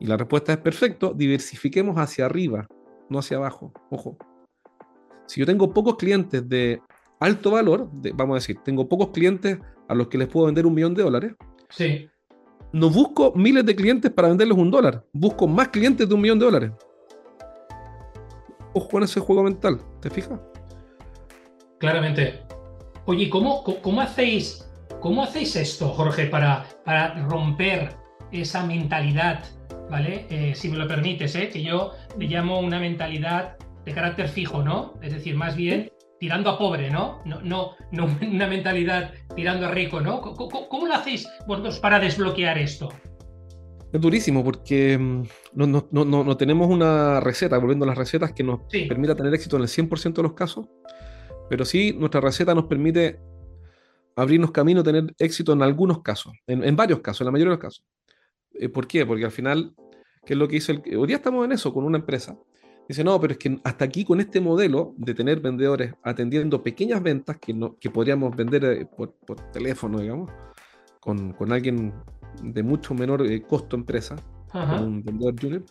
Y 0.00 0.06
la 0.06 0.16
respuesta 0.16 0.52
es 0.52 0.58
perfecto, 0.58 1.12
diversifiquemos 1.14 1.96
hacia 1.98 2.26
arriba, 2.26 2.66
no 3.08 3.18
hacia 3.18 3.36
abajo. 3.36 3.72
Ojo. 3.90 4.16
Si 5.26 5.40
yo 5.40 5.46
tengo 5.46 5.72
pocos 5.72 5.96
clientes 5.96 6.48
de 6.48 6.80
alto 7.20 7.52
valor, 7.52 7.88
vamos 8.14 8.34
a 8.34 8.38
decir, 8.40 8.58
tengo 8.64 8.88
pocos 8.88 9.08
clientes 9.08 9.58
a 9.88 9.94
los 9.94 10.08
que 10.08 10.18
les 10.18 10.28
puedo 10.28 10.46
vender 10.46 10.66
un 10.66 10.74
millón 10.74 10.94
de 10.94 11.02
dólares. 11.02 11.34
Sí 11.70 12.08
no 12.74 12.90
busco 12.90 13.32
miles 13.36 13.64
de 13.64 13.76
clientes 13.76 14.10
para 14.10 14.26
venderles 14.26 14.58
un 14.58 14.68
dólar, 14.68 15.04
busco 15.12 15.46
más 15.46 15.68
clientes 15.68 16.08
de 16.08 16.12
un 16.12 16.20
millón 16.20 16.40
de 16.40 16.44
dólares. 16.44 16.72
Ojo 18.72 18.88
con 18.88 19.04
ese 19.04 19.20
juego 19.20 19.44
mental, 19.44 19.80
¿te 20.00 20.10
fijas? 20.10 20.40
Claramente. 21.78 22.42
Oye, 23.06 23.30
¿cómo, 23.30 23.62
cómo, 23.62 24.00
hacéis, 24.00 24.68
cómo 25.00 25.22
hacéis 25.22 25.54
esto, 25.54 25.90
Jorge, 25.90 26.26
para, 26.26 26.66
para 26.84 27.14
romper 27.28 27.94
esa 28.32 28.66
mentalidad, 28.66 29.44
¿vale? 29.90 30.26
Eh, 30.30 30.54
si 30.54 30.68
me 30.68 30.76
lo 30.76 30.88
permites, 30.88 31.34
¿eh? 31.36 31.48
que 31.48 31.62
yo 31.62 31.92
le 32.18 32.26
llamo 32.26 32.60
una 32.60 32.78
mentalidad 32.78 33.56
de 33.84 33.92
carácter 33.92 34.28
fijo, 34.28 34.62
¿no? 34.62 34.94
Es 35.02 35.12
decir, 35.12 35.36
más 35.36 35.56
bien 35.56 35.90
tirando 36.18 36.50
a 36.50 36.58
pobre, 36.58 36.90
¿no? 36.90 37.20
No, 37.24 37.40
no, 37.42 37.72
no 37.92 38.06
una 38.22 38.46
mentalidad 38.46 39.12
tirando 39.36 39.66
a 39.66 39.70
rico, 39.70 40.00
¿no? 40.00 40.20
¿Cómo, 40.20 40.86
lo 40.86 40.94
hacéis 40.94 41.28
vosotros 41.46 41.78
para 41.80 41.98
desbloquear 41.98 42.58
esto? 42.58 42.88
Es 43.92 44.00
durísimo 44.00 44.42
porque 44.42 44.98
mm, 44.98 45.22
no, 45.54 45.66
no, 45.66 46.04
no, 46.24 46.36
tenemos 46.36 46.68
una 46.68 47.20
receta, 47.20 47.58
volviendo 47.58 47.84
a 47.84 47.88
las 47.88 47.98
recetas, 47.98 48.32
que 48.32 48.42
nos 48.42 48.60
permita 48.88 49.14
tener 49.14 49.32
éxito 49.34 49.56
en 49.56 49.62
el 49.62 49.68
100% 49.68 50.14
de 50.14 50.22
los 50.22 50.32
casos, 50.32 50.66
pero 51.48 51.64
sí 51.64 51.94
nuestra 51.96 52.20
receta 52.20 52.54
nos 52.54 52.64
permite 52.64 53.20
abrirnos 54.16 54.50
camino, 54.50 54.82
tener 54.82 55.14
éxito 55.18 55.52
en 55.52 55.62
algunos 55.62 56.02
casos, 56.02 56.32
en, 56.46 56.76
varios 56.76 57.00
casos, 57.00 57.20
en 57.22 57.26
la 57.26 57.30
mayoría 57.32 57.50
de 57.50 57.56
los 57.56 57.62
casos. 57.62 57.84
Eh, 58.54 58.68
¿Por 58.68 58.86
qué? 58.86 59.04
Porque 59.04 59.24
al 59.24 59.30
final, 59.30 59.74
¿qué 60.24 60.34
es 60.34 60.38
lo 60.38 60.48
que 60.48 60.56
hizo 60.56 60.72
el... 60.72 60.82
Hoy 60.96 61.06
día 61.06 61.16
estamos 61.16 61.44
en 61.44 61.52
eso, 61.52 61.72
con 61.72 61.84
una 61.84 61.98
empresa 61.98 62.36
Dice, 62.88 63.02
no, 63.02 63.18
pero 63.18 63.32
es 63.32 63.38
que 63.38 63.58
hasta 63.64 63.84
aquí 63.84 64.04
con 64.04 64.20
este 64.20 64.40
modelo 64.40 64.94
de 64.98 65.14
tener 65.14 65.40
vendedores 65.40 65.94
atendiendo 66.02 66.62
pequeñas 66.62 67.02
ventas 67.02 67.38
que, 67.38 67.54
no, 67.54 67.78
que 67.78 67.88
podríamos 67.90 68.36
vender 68.36 68.64
eh, 68.64 68.86
por, 68.86 69.14
teléfono, 69.52 70.00
digamos, 70.00 70.30
con, 71.00 71.32
con, 71.32 71.50
alguien 71.52 71.94
de 72.42 72.62
mucho 72.62 72.94
menor 72.94 73.26
eh, 73.26 73.40
costo 73.42 73.76
empresa, 73.76 74.16
un 74.52 75.02
vendedor 75.02 75.34
junior. 75.40 75.62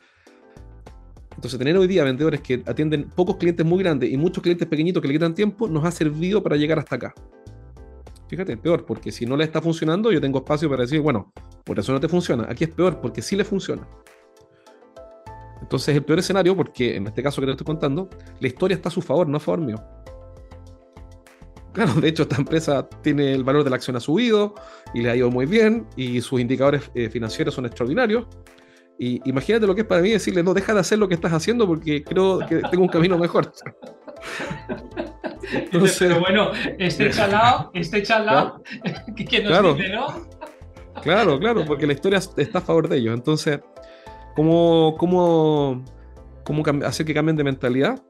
Entonces, 1.35 1.59
tener 1.59 1.77
hoy 1.77 1.87
día 1.87 2.03
vendedores 2.03 2.41
que 2.41 2.63
atienden 2.65 3.09
pocos 3.09 3.37
clientes 3.37 3.65
muy 3.65 3.79
grandes 3.79 4.11
y 4.11 4.17
muchos 4.17 4.41
clientes 4.41 4.67
pequeñitos 4.67 5.01
que 5.01 5.07
le 5.07 5.13
quitan 5.13 5.35
tiempo, 5.35 5.67
nos 5.67 5.85
ha 5.85 5.91
servido 5.91 6.41
para 6.41 6.55
llegar 6.55 6.79
hasta 6.79 6.95
acá. 6.95 7.13
Fíjate, 8.33 8.57
peor, 8.57 8.83
porque 8.83 9.11
si 9.11 9.27
no 9.27 9.37
le 9.37 9.43
está 9.43 9.61
funcionando, 9.61 10.11
yo 10.11 10.19
tengo 10.19 10.39
espacio 10.39 10.67
para 10.67 10.81
decir, 10.81 10.99
bueno, 11.01 11.31
por 11.63 11.77
eso 11.77 11.93
no 11.93 11.99
te 11.99 12.07
funciona. 12.07 12.47
Aquí 12.49 12.63
es 12.63 12.71
peor, 12.71 12.99
porque 12.99 13.21
sí 13.21 13.35
le 13.35 13.43
funciona. 13.43 13.87
Entonces, 15.61 15.95
el 15.95 16.03
peor 16.03 16.17
escenario, 16.17 16.57
porque 16.57 16.95
en 16.95 17.05
este 17.05 17.21
caso 17.21 17.39
que 17.41 17.45
te 17.45 17.51
estoy 17.51 17.65
contando, 17.65 18.09
la 18.39 18.47
historia 18.47 18.73
está 18.73 18.89
a 18.89 18.91
su 18.91 19.03
favor, 19.03 19.27
no 19.29 19.37
a 19.37 19.39
favor 19.39 19.61
mío. 19.61 19.75
Claro, 21.73 21.93
de 22.01 22.07
hecho, 22.07 22.23
esta 22.23 22.37
empresa 22.37 22.89
tiene 23.03 23.33
el 23.33 23.43
valor 23.43 23.63
de 23.63 23.69
la 23.69 23.75
acción 23.75 23.95
ha 23.97 23.99
subido 23.99 24.55
y 24.95 25.03
le 25.03 25.11
ha 25.11 25.15
ido 25.15 25.29
muy 25.29 25.45
bien 25.45 25.85
y 25.95 26.19
sus 26.21 26.41
indicadores 26.41 26.89
eh, 26.95 27.11
financieros 27.11 27.53
son 27.53 27.67
extraordinarios. 27.67 28.25
Y 28.97 29.27
imagínate 29.27 29.67
lo 29.67 29.75
que 29.75 29.81
es 29.81 29.87
para 29.87 30.01
mí 30.01 30.11
decirle, 30.11 30.43
no, 30.43 30.53
deja 30.53 30.73
de 30.73 30.79
hacer 30.79 30.99
lo 30.99 31.07
que 31.07 31.15
estás 31.15 31.33
haciendo 31.33 31.67
porque 31.67 32.03
creo 32.03 32.39
que 32.39 32.61
tengo 32.69 32.83
un 32.83 32.89
camino 32.89 33.17
mejor. 33.17 33.51
Pero 35.99 36.19
bueno, 36.19 36.51
este 36.77 37.09
chalao, 37.09 37.71
este 37.73 38.03
chalao, 38.03 38.61
que 39.15 39.39
nos 39.41 39.51
claro, 39.51 39.73
dice, 39.73 39.89
¿no? 39.89 40.07
Claro, 41.01 41.39
claro, 41.39 41.65
porque 41.65 41.87
la 41.87 41.93
historia 41.93 42.19
está 42.37 42.59
a 42.59 42.61
favor 42.61 42.87
de 42.87 42.97
ellos. 42.97 43.13
Entonces, 43.13 43.59
¿cómo, 44.35 44.95
cómo, 44.97 45.83
cómo 46.43 46.63
hacer 46.85 47.05
que 47.05 47.13
cambien 47.13 47.35
de 47.35 47.43
mentalidad? 47.43 48.01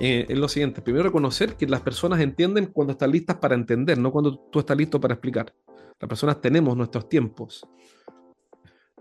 Eh, 0.00 0.26
es 0.28 0.38
lo 0.38 0.48
siguiente. 0.48 0.82
Primero, 0.82 1.04
reconocer 1.04 1.56
que 1.56 1.66
las 1.66 1.80
personas 1.80 2.20
entienden 2.20 2.66
cuando 2.66 2.92
están 2.92 3.10
listas 3.10 3.36
para 3.36 3.54
entender, 3.54 3.98
no 3.98 4.12
cuando 4.12 4.38
tú 4.50 4.60
estás 4.60 4.76
listo 4.76 5.00
para 5.00 5.14
explicar. 5.14 5.52
Las 6.00 6.08
personas 6.08 6.40
tenemos 6.40 6.76
nuestros 6.76 7.08
tiempos. 7.08 7.66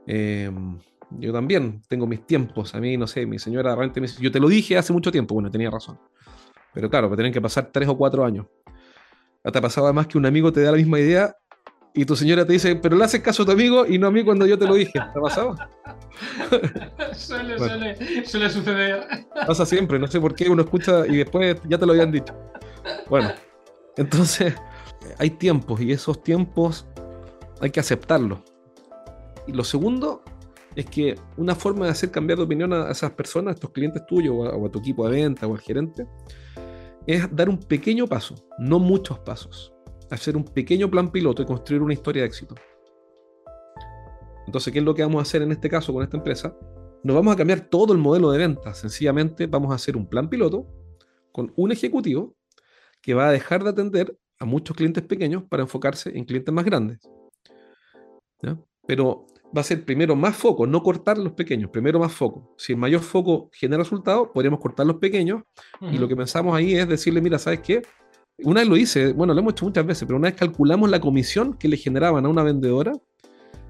Eh, 0.05 0.51
yo 1.19 1.33
también 1.33 1.81
tengo 1.87 2.07
mis 2.07 2.25
tiempos. 2.25 2.75
A 2.75 2.79
mí, 2.79 2.97
no 2.97 3.07
sé, 3.07 3.25
mi 3.25 3.39
señora 3.39 3.75
realmente 3.75 4.01
me 4.01 4.07
dice, 4.07 4.21
yo 4.21 4.31
te 4.31 4.39
lo 4.39 4.47
dije 4.47 4.77
hace 4.77 4.93
mucho 4.93 5.11
tiempo. 5.11 5.33
Bueno, 5.33 5.49
tenía 5.49 5.69
razón. 5.69 5.99
Pero 6.73 6.89
claro, 6.89 7.09
me 7.09 7.15
tienen 7.15 7.33
que 7.33 7.41
pasar 7.41 7.69
tres 7.71 7.87
o 7.87 7.97
cuatro 7.97 8.25
años. 8.25 8.45
¿Te 9.43 9.57
ha 9.57 9.61
pasado 9.61 9.87
además 9.87 10.07
que 10.07 10.17
un 10.17 10.25
amigo 10.25 10.51
te 10.51 10.61
da 10.61 10.71
la 10.71 10.77
misma 10.77 10.99
idea 10.99 11.35
y 11.93 12.05
tu 12.05 12.15
señora 12.15 12.45
te 12.45 12.53
dice, 12.53 12.75
pero 12.77 12.95
le 12.95 13.03
haces 13.03 13.21
caso 13.21 13.43
a 13.43 13.45
tu 13.45 13.51
amigo 13.51 13.85
y 13.85 13.99
no 13.99 14.07
a 14.07 14.11
mí 14.11 14.23
cuando 14.23 14.45
yo 14.45 14.57
te 14.57 14.65
lo 14.65 14.73
dije? 14.75 14.93
¿Te 14.93 15.19
ha 15.19 15.21
pasado? 15.21 15.55
suele, 17.13 17.57
suele, 17.57 18.25
suele 18.25 18.49
suceder. 18.49 19.05
Pasa 19.45 19.65
siempre, 19.65 19.99
no 19.99 20.07
sé 20.07 20.19
por 20.19 20.33
qué 20.33 20.49
uno 20.49 20.63
escucha 20.63 21.05
y 21.05 21.17
después 21.17 21.57
ya 21.67 21.77
te 21.77 21.85
lo 21.85 21.91
habían 21.91 22.11
dicho. 22.11 22.33
Bueno, 23.09 23.31
entonces 23.97 24.55
hay 25.19 25.29
tiempos 25.29 25.81
y 25.81 25.91
esos 25.91 26.23
tiempos 26.23 26.87
hay 27.61 27.69
que 27.69 27.81
aceptarlos. 27.81 28.39
Y 29.45 29.51
lo 29.51 29.63
segundo 29.63 30.22
es 30.75 30.85
que 30.85 31.15
una 31.37 31.55
forma 31.55 31.85
de 31.85 31.91
hacer 31.91 32.11
cambiar 32.11 32.37
de 32.37 32.45
opinión 32.45 32.73
a 32.73 32.91
esas 32.91 33.11
personas, 33.11 33.51
a 33.51 33.53
estos 33.55 33.71
clientes 33.71 34.05
tuyos 34.05 34.33
o 34.35 34.65
a, 34.65 34.71
tu 34.71 34.79
equipo 34.79 35.07
de 35.07 35.21
venta 35.21 35.47
o 35.47 35.53
al 35.53 35.59
gerente, 35.59 36.07
es 37.05 37.33
dar 37.35 37.49
un 37.49 37.59
pequeño 37.59 38.07
paso, 38.07 38.35
no 38.59 38.79
muchos 38.79 39.19
pasos. 39.19 39.73
Hacer 40.09 40.37
un 40.37 40.43
pequeño 40.43 40.89
plan 40.89 41.11
piloto 41.11 41.41
y 41.41 41.45
construir 41.45 41.81
una 41.81 41.93
historia 41.93 42.23
de 42.23 42.27
éxito. 42.27 42.55
Entonces, 44.45 44.71
¿qué 44.71 44.79
es 44.79 44.85
lo 44.85 44.93
que 44.93 45.03
vamos 45.03 45.19
a 45.19 45.23
hacer 45.23 45.41
en 45.41 45.51
este 45.51 45.69
caso 45.69 45.93
con 45.93 46.03
esta 46.03 46.17
empresa? 46.17 46.55
No 47.03 47.13
vamos 47.13 47.33
a 47.33 47.37
cambiar 47.37 47.61
todo 47.61 47.93
el 47.93 47.99
modelo 47.99 48.31
de 48.31 48.37
venta, 48.37 48.73
sencillamente 48.73 49.47
vamos 49.47 49.71
a 49.71 49.75
hacer 49.75 49.97
un 49.97 50.07
plan 50.07 50.29
piloto 50.29 50.67
con 51.31 51.51
un 51.55 51.71
ejecutivo 51.71 52.35
que 53.01 53.13
va 53.13 53.27
a 53.27 53.31
dejar 53.31 53.63
de 53.63 53.71
atender 53.71 54.17
a 54.39 54.45
muchos 54.45 54.75
clientes 54.75 55.03
pequeños 55.03 55.43
para 55.43 55.63
enfocarse 55.63 56.17
en 56.17 56.25
clientes 56.25 56.53
más 56.53 56.65
grandes. 56.65 56.99
Pero 58.85 59.25
va 59.55 59.61
a 59.61 59.63
ser 59.63 59.85
primero 59.85 60.15
más 60.15 60.35
foco, 60.35 60.65
no 60.65 60.81
cortar 60.81 61.17
los 61.17 61.33
pequeños, 61.33 61.69
primero 61.69 61.99
más 61.99 62.11
foco. 62.11 62.55
Si 62.57 62.73
el 62.73 62.79
mayor 62.79 63.01
foco 63.01 63.49
genera 63.53 63.83
resultados, 63.83 64.29
podríamos 64.33 64.59
cortar 64.59 64.85
los 64.85 64.97
pequeños. 64.97 65.43
Y 65.81 65.97
lo 65.97 66.07
que 66.07 66.15
pensamos 66.15 66.55
ahí 66.55 66.73
es 66.73 66.87
decirle, 66.87 67.21
mira, 67.21 67.37
¿sabes 67.37 67.59
qué? 67.61 67.83
Una 68.39 68.61
vez 68.61 68.69
lo 68.69 68.77
hice, 68.77 69.13
bueno, 69.13 69.33
lo 69.33 69.39
hemos 69.39 69.53
hecho 69.53 69.65
muchas 69.65 69.85
veces, 69.85 70.05
pero 70.07 70.17
una 70.17 70.29
vez 70.29 70.37
calculamos 70.37 70.89
la 70.89 70.99
comisión 70.99 71.53
que 71.53 71.67
le 71.67 71.77
generaban 71.77 72.25
a 72.25 72.29
una 72.29 72.41
vendedora, 72.41 72.93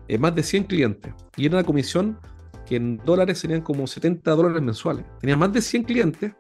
eh, 0.08 0.18
más 0.18 0.34
de 0.36 0.44
100 0.44 0.64
clientes. 0.64 1.14
Y 1.36 1.48
era 1.48 1.58
una 1.58 1.66
comisión 1.66 2.18
que 2.66 2.78
en 2.78 2.98
dólares 2.98 3.40
serían 3.40 3.62
como 3.62 3.86
70 3.86 4.32
dólares 4.32 4.62
mensuales. 4.62 5.06
Tenía 5.20 5.36
más 5.36 5.52
de 5.52 5.62
100 5.62 5.84
clientes 5.84 6.32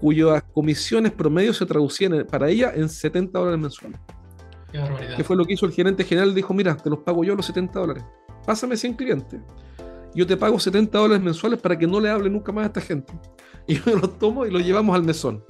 cuyas 0.00 0.42
comisiones 0.52 1.12
promedio 1.12 1.52
se 1.52 1.66
traducían 1.66 2.26
para 2.30 2.48
ella 2.48 2.72
en 2.74 2.88
70 2.88 3.38
dólares 3.38 3.60
mensuales. 3.60 3.98
Qué, 4.70 4.80
¿Qué 5.16 5.24
fue 5.24 5.36
lo 5.36 5.46
que 5.46 5.54
hizo 5.54 5.64
el 5.64 5.72
gerente 5.72 6.04
general? 6.04 6.34
Dijo, 6.34 6.52
mira, 6.52 6.76
te 6.76 6.90
los 6.90 6.98
pago 6.98 7.24
yo 7.24 7.34
los 7.34 7.46
70 7.46 7.80
dólares 7.80 8.04
pásame 8.46 8.76
100 8.76 8.94
clientes. 8.94 9.40
Yo 10.14 10.26
te 10.26 10.36
pago 10.36 10.58
70 10.58 10.98
dólares 10.98 11.22
mensuales 11.22 11.60
para 11.60 11.78
que 11.78 11.86
no 11.86 12.00
le 12.00 12.10
hable 12.10 12.30
nunca 12.30 12.52
más 12.52 12.64
a 12.64 12.66
esta 12.66 12.80
gente. 12.80 13.12
Y 13.70 13.74
yo 13.82 13.96
los 13.96 14.18
tomo 14.18 14.46
y 14.46 14.50
los 14.50 14.64
llevamos 14.64 14.96
al 14.96 15.02
mesón. 15.02 15.44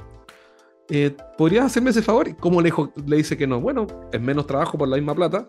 Eh, 0.91 1.17
¿Podrías 1.37 1.67
hacerme 1.67 1.91
ese 1.91 2.03
favor? 2.03 2.27
Y 2.27 2.35
como 2.35 2.61
le, 2.61 2.73
le 3.07 3.17
dice 3.17 3.37
que 3.37 3.47
no, 3.47 3.61
bueno, 3.61 3.87
es 4.11 4.21
menos 4.21 4.45
trabajo 4.45 4.77
por 4.77 4.89
la 4.89 4.97
misma 4.97 5.15
plata, 5.15 5.49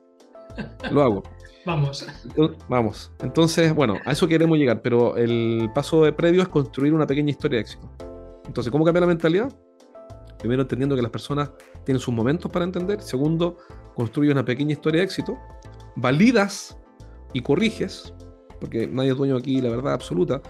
lo 0.91 1.01
hago. 1.01 1.24
Vamos. 1.65 2.05
Vamos. 2.67 3.12
Entonces, 3.22 3.74
bueno, 3.74 3.96
a 4.05 4.12
eso 4.12 4.27
queremos 4.27 4.58
llegar, 4.58 4.81
pero 4.81 5.17
el 5.17 5.69
paso 5.74 6.03
de 6.03 6.13
previo 6.13 6.41
es 6.41 6.48
construir 6.48 6.93
una 6.93 7.05
pequeña 7.05 7.31
historia 7.31 7.58
de 7.58 7.62
éxito. 7.62 7.89
Entonces, 8.46 8.72
¿cómo 8.72 8.86
cambiar 8.86 9.01
la 9.01 9.08
mentalidad? 9.08 9.51
Primero, 10.39 10.62
entendiendo 10.62 10.96
que 10.96 11.01
las 11.01 11.12
personas 11.12 11.51
tienen 11.86 12.00
sus 12.00 12.13
momentos 12.13 12.50
para 12.51 12.65
entender. 12.65 13.01
Segundo, 13.01 13.58
construye 13.93 14.31
una 14.31 14.46
pequeña 14.46 14.72
historia 14.72 15.00
de 15.01 15.05
éxito. 15.05 15.38
Validas 15.96 16.77
y 17.33 17.41
corriges, 17.41 18.13
porque 18.59 18.88
nadie 18.88 19.12
es 19.12 19.17
dueño 19.17 19.38
aquí 19.38 19.62
la 19.62 19.69
verdad 19.69 19.93
absoluta, 19.93 20.41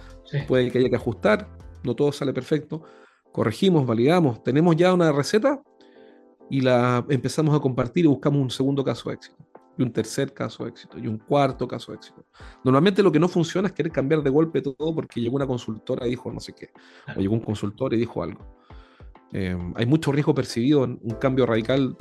puede 0.48 0.72
que 0.72 0.80
haya 0.80 0.90
que 0.90 0.96
ajustar, 0.96 1.48
no 1.84 1.96
todo 1.96 2.12
sale 2.12 2.34
perfecto, 2.34 2.84
corregimos, 3.32 3.86
validamos, 3.86 4.44
tenemos 4.44 4.76
ya 4.76 4.94
una 4.94 5.12
receta 5.12 5.62
y 6.50 6.62
la 6.62 7.06
empezamos 7.10 7.56
a 7.56 7.60
compartir 7.60 8.06
y 8.06 8.08
buscamos 8.08 8.42
un 8.42 8.50
segundo 8.50 8.84
caso 8.84 9.10
de 9.10 9.16
éxito, 9.16 9.38
y 9.78 9.84
un 9.84 9.92
tercer 9.92 10.34
caso 10.34 10.64
de 10.64 10.72
éxito, 10.72 10.98
y 10.98 11.08
un 11.08 11.18
cuarto 11.18 11.68
caso 11.68 11.92
de 11.92 11.98
éxito. 11.98 12.26
Normalmente 12.64 13.04
lo 13.04 13.12
que 13.12 13.20
no 13.20 13.28
funciona 13.28 13.68
es 13.68 13.74
querer 13.74 13.92
cambiar 13.92 14.24
de 14.24 14.30
golpe 14.30 14.62
todo 14.62 14.94
porque 14.96 15.22
llegó 15.22 15.36
una 15.36 15.48
consultora 15.48 16.08
y 16.08 16.12
dijo 16.12 16.32
no 16.32 16.40
sé 16.40 16.54
qué, 16.54 16.70
o 17.16 17.20
llegó 17.20 17.34
un 17.34 17.42
consultor 17.42 17.94
y 17.94 17.98
dijo 17.98 18.24
algo. 18.24 18.58
Eh, 19.32 19.56
hay 19.76 19.86
mucho 19.86 20.12
riesgo 20.12 20.34
percibido 20.34 20.84
en 20.84 21.00
un 21.04 21.16
cambio 21.16 21.46
radical 21.46 21.96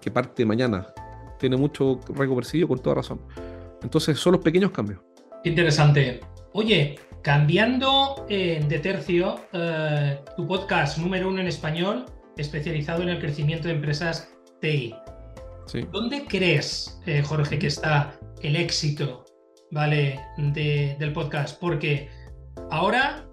que 0.00 0.10
parte 0.10 0.44
mañana. 0.44 0.86
Tiene 1.38 1.56
mucho 1.56 2.00
riesgo 2.08 2.36
percibido 2.36 2.68
con 2.68 2.78
toda 2.78 2.96
razón. 2.96 3.20
Entonces 3.82 4.18
son 4.18 4.32
los 4.32 4.42
pequeños 4.42 4.70
cambios. 4.70 5.00
Interesante. 5.44 6.20
Oye, 6.52 6.98
cambiando 7.22 8.24
eh, 8.28 8.64
de 8.68 8.78
tercio, 8.78 9.40
eh, 9.52 10.20
tu 10.36 10.46
podcast 10.46 10.98
número 10.98 11.28
uno 11.28 11.40
en 11.40 11.48
español, 11.48 12.04
especializado 12.36 13.02
en 13.02 13.08
el 13.08 13.18
crecimiento 13.18 13.68
de 13.68 13.74
empresas 13.74 14.32
TI. 14.60 14.94
¿Dónde 15.92 16.24
crees, 16.24 17.00
eh, 17.06 17.22
Jorge, 17.22 17.58
que 17.58 17.66
está 17.66 18.12
el 18.42 18.54
éxito 18.54 19.24
¿vale? 19.72 20.20
del 20.36 21.12
podcast? 21.12 21.58
Porque 21.60 22.08
ahora 22.70 23.28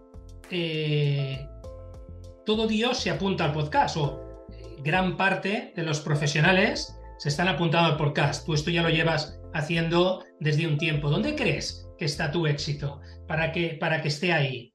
todo 2.45 2.67
Dios 2.67 2.97
se 2.97 3.11
apunta 3.11 3.45
al 3.45 3.53
podcast, 3.53 3.97
o 3.97 4.47
gran 4.83 5.17
parte 5.17 5.71
de 5.75 5.83
los 5.83 5.99
profesionales 5.99 6.99
se 7.19 7.29
están 7.29 7.47
apuntando 7.47 7.91
al 7.91 7.97
podcast. 7.97 8.45
Tú 8.45 8.55
esto 8.55 8.71
ya 8.71 8.81
lo 8.81 8.89
llevas 8.89 9.39
haciendo 9.53 10.23
desde 10.39 10.67
un 10.67 10.77
tiempo. 10.77 11.09
¿Dónde 11.09 11.35
crees 11.35 11.87
que 11.97 12.05
está 12.05 12.31
tu 12.31 12.47
éxito 12.47 13.01
para 13.27 13.51
que, 13.51 13.77
para 13.79 14.01
que 14.01 14.07
esté 14.07 14.33
ahí? 14.33 14.73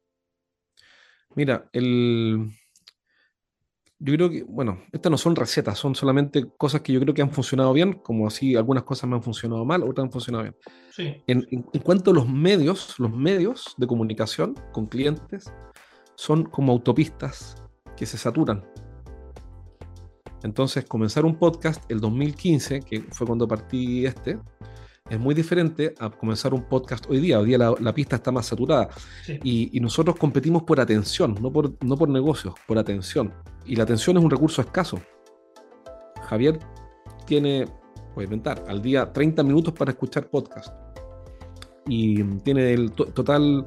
Mira, 1.35 1.69
el... 1.73 2.51
yo 3.99 4.15
creo 4.15 4.31
que, 4.31 4.43
bueno, 4.45 4.83
estas 4.93 5.11
no 5.11 5.19
son 5.19 5.37
recetas, 5.37 5.79
son 5.79 5.95
solamente 5.95 6.47
cosas 6.57 6.81
que 6.81 6.93
yo 6.93 7.01
creo 7.01 7.15
que 7.15 7.23
han 7.23 7.31
funcionado 7.31 7.73
bien, 7.73 7.93
como 7.93 8.27
así 8.27 8.57
algunas 8.57 8.85
cosas 8.85 9.09
me 9.09 9.17
han 9.17 9.23
funcionado 9.23 9.65
mal, 9.65 9.83
otras 9.83 10.07
han 10.07 10.13
funcionado 10.13 10.45
bien. 10.45 10.57
Sí. 10.91 11.23
En, 11.27 11.47
en 11.51 11.81
cuanto 11.83 12.11
a 12.11 12.15
los 12.15 12.29
medios, 12.29 12.99
los 12.99 13.13
medios 13.13 13.75
de 13.77 13.87
comunicación 13.87 14.55
con 14.73 14.87
clientes 14.87 15.53
son 16.17 16.45
como 16.45 16.73
autopistas 16.73 17.63
que 17.97 18.07
se 18.07 18.19
saturan. 18.19 18.65
Entonces, 20.43 20.85
comenzar 20.85 21.25
un 21.25 21.37
podcast 21.37 21.83
el 21.91 22.01
2015, 22.01 22.81
que 22.81 23.01
fue 23.01 23.27
cuando 23.27 23.49
partí 23.49 24.07
este, 24.07 24.39
es 25.11 25.19
muy 25.19 25.35
diferente 25.35 25.95
a 25.99 26.11
comenzar 26.11 26.55
un 26.55 26.63
podcast 26.65 27.07
hoy 27.09 27.19
día. 27.19 27.39
Hoy 27.41 27.47
día 27.47 27.59
la, 27.59 27.95
pista 27.95 28.17
está 28.17 28.31
más 28.31 28.47
saturada 28.47 28.89
y, 29.43 29.79
nosotros 29.81 30.17
competimos 30.17 30.63
por 30.63 30.81
atención, 30.81 31.37
no 31.41 31.51
por, 31.51 31.73
no 31.85 31.97
por 31.97 32.09
negocios, 32.09 32.55
por 32.67 32.79
atención. 32.79 33.33
Y 33.65 33.77
la 33.77 33.85
atención 33.85 34.17
es 34.17 34.23
un 34.23 34.31
recurso 34.31 34.61
escaso. 34.61 35.01
Javier 36.29 36.59
tiene, 37.27 37.67
voy 38.15 38.23
a 38.23 38.25
inventar, 38.25 38.65
al 38.69 38.83
día 38.83 39.13
30 39.13 39.43
minutos 39.43 39.75
para 39.75 39.93
escuchar 39.93 40.29
podcast. 40.29 40.75
Y 41.87 42.23
tiene 42.41 42.75
el 42.75 42.93
total, 42.93 43.67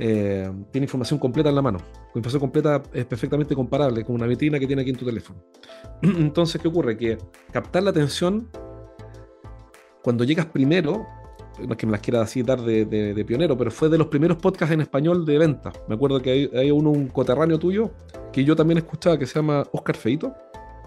eh, 0.00 0.50
tiene 0.72 0.84
información 0.84 1.20
completa 1.20 1.48
en 1.48 1.54
la 1.54 1.62
mano. 1.62 1.78
La 2.16 2.20
información 2.20 2.40
completa 2.40 2.82
es 2.94 3.04
perfectamente 3.04 3.54
comparable 3.54 4.02
con 4.02 4.14
una 4.14 4.26
vitrina 4.26 4.58
que 4.58 4.66
tiene 4.66 4.80
aquí 4.80 4.90
en 4.90 4.96
tu 4.96 5.04
teléfono. 5.04 5.44
Entonces, 6.02 6.58
¿qué 6.58 6.66
ocurre? 6.66 6.96
Que 6.96 7.18
captar 7.52 7.82
la 7.82 7.90
atención 7.90 8.48
cuando 10.02 10.24
llegas 10.24 10.46
primero, 10.46 11.06
no 11.58 11.72
es 11.72 11.76
que 11.76 11.84
me 11.84 11.92
las 11.92 12.00
quiera 12.00 12.22
así 12.22 12.42
dar 12.42 12.62
de, 12.62 13.24
pionero, 13.26 13.58
pero 13.58 13.70
fue 13.70 13.90
de 13.90 13.98
los 13.98 14.06
primeros 14.06 14.38
podcasts 14.38 14.72
en 14.72 14.80
español 14.80 15.26
de 15.26 15.36
venta. 15.36 15.74
Me 15.88 15.96
acuerdo 15.96 16.22
que 16.22 16.48
hay, 16.54 16.70
uno, 16.70 16.88
un 16.88 17.08
coterráneo 17.08 17.58
tuyo, 17.58 17.90
que 18.32 18.42
yo 18.42 18.56
también 18.56 18.78
escuchaba, 18.78 19.18
que 19.18 19.26
se 19.26 19.34
llama 19.34 19.64
Oscar 19.72 19.96
Feito. 19.96 20.34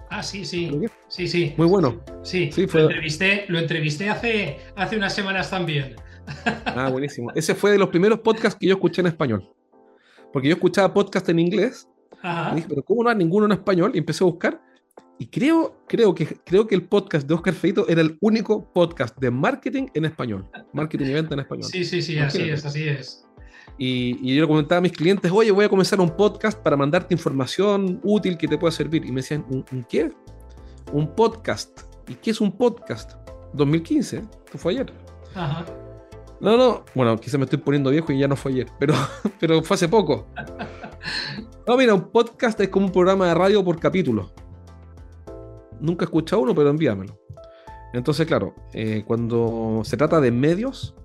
Ah, 0.10 0.24
sí, 0.24 0.44
sí. 0.44 0.72
Sí, 1.10 1.28
sí. 1.28 1.54
Muy 1.58 1.68
bueno. 1.68 2.02
Sí, 2.24 2.52
sí 2.52 2.66
fue... 2.66 2.82
lo, 2.82 2.88
entrevisté, 2.88 3.46
lo 3.50 3.60
entrevisté 3.60 4.10
hace, 4.10 4.58
hace 4.76 4.98
unas 4.98 5.14
semanas 5.14 5.52
también. 5.52 5.96
Ah, 6.66 6.90
buenísimo. 6.90 7.32
Ese 7.36 7.54
fue 7.54 7.70
de 7.70 7.78
los 7.78 7.90
primeros 7.90 8.18
podcasts 8.22 8.58
que 8.60 8.66
yo 8.66 8.74
escuché 8.74 9.02
en 9.02 9.08
español. 9.08 9.48
Porque 10.32 10.48
yo 10.48 10.56
escuchaba 10.56 10.94
podcast 10.94 11.28
en 11.30 11.40
inglés. 11.40 11.88
Y 12.52 12.56
dije, 12.56 12.68
pero 12.68 12.84
¿cómo 12.84 13.04
no 13.04 13.10
hay 13.10 13.16
ninguno 13.16 13.46
en 13.46 13.54
español? 13.54 13.92
Y 13.94 13.98
empecé 13.98 14.24
a 14.24 14.28
buscar 14.28 14.62
Y 15.18 15.28
creo, 15.28 15.84
creo, 15.88 16.14
que, 16.14 16.26
creo 16.46 16.68
que 16.68 16.76
el 16.76 16.84
podcast 16.84 17.28
de 17.28 17.34
Oscar 17.34 17.54
Feito 17.54 17.88
era 17.88 18.02
el 18.02 18.18
único 18.22 18.72
podcast 18.74 19.18
de 19.18 19.32
marketing 19.32 19.88
en 19.94 20.06
español. 20.06 20.46
Marketing 20.74 21.06
y 21.06 21.14
venta 21.14 21.34
en 21.34 21.42
español. 21.42 21.66
Sí, 21.66 21.86
sí, 21.86 22.02
sí, 22.02 22.18
así 22.20 22.50
es, 22.50 22.66
así 22.66 22.88
es. 22.88 23.26
Y, 23.80 24.36
yo 24.36 24.42
le 24.42 24.48
comentaba 24.48 24.80
a 24.80 24.82
mis 24.82 24.92
clientes, 24.92 25.32
oye, 25.32 25.52
voy 25.52 25.66
a 25.66 25.70
comenzar 25.70 26.00
un 26.02 26.10
podcast 26.10 26.62
para 26.62 26.76
mandarte 26.76 27.14
información 27.14 28.00
útil 28.04 28.38
que 28.38 28.48
te 28.48 28.58
pueda 28.58 28.72
servir. 28.72 29.06
Y 29.06 29.12
me 29.12 29.22
decían, 29.22 29.46
¿un, 29.50 29.86
qué? 29.88 30.12
Un 30.92 31.16
podcast. 31.16 31.82
¿Y 32.08 32.16
qué 32.16 32.32
es 32.32 32.42
un 32.42 32.52
podcast? 32.52 33.14
2015, 33.54 34.18
esto 34.18 34.58
fue 34.58 34.74
ayer. 34.74 34.94
Ajá. 35.34 35.66
No, 36.42 36.56
no, 36.56 36.86
bueno, 36.96 37.18
quizá 37.18 37.38
me 37.38 37.44
estoy 37.44 37.60
poniendo 37.60 37.90
viejo 37.90 38.14
y 38.14 38.20
ya 38.20 38.28
no 38.28 38.36
fue 38.36 38.54
ayer, 38.54 38.68
pero, 38.80 38.94
pero 39.40 39.62
fue 39.62 39.76
hace 39.76 39.90
poco. 39.90 40.28
No, 41.68 41.78
mira, 41.78 41.94
un 41.94 42.10
podcast 42.12 42.60
es 42.62 42.70
como 42.70 42.86
un 42.86 42.92
programa 42.92 43.28
de 43.28 43.34
radio 43.34 43.64
por 43.64 43.80
capítulo. 43.80 44.32
Nunca 45.80 46.04
he 46.04 46.08
escuchado 46.08 46.42
uno, 46.42 46.56
pero 46.56 46.70
envíamelo. 46.70 47.20
Entonces, 47.94 48.26
claro, 48.26 48.56
eh, 48.74 49.04
cuando 49.06 49.82
se 49.84 49.98
trata 49.98 50.22
de 50.22 50.32
medios, 50.32 50.96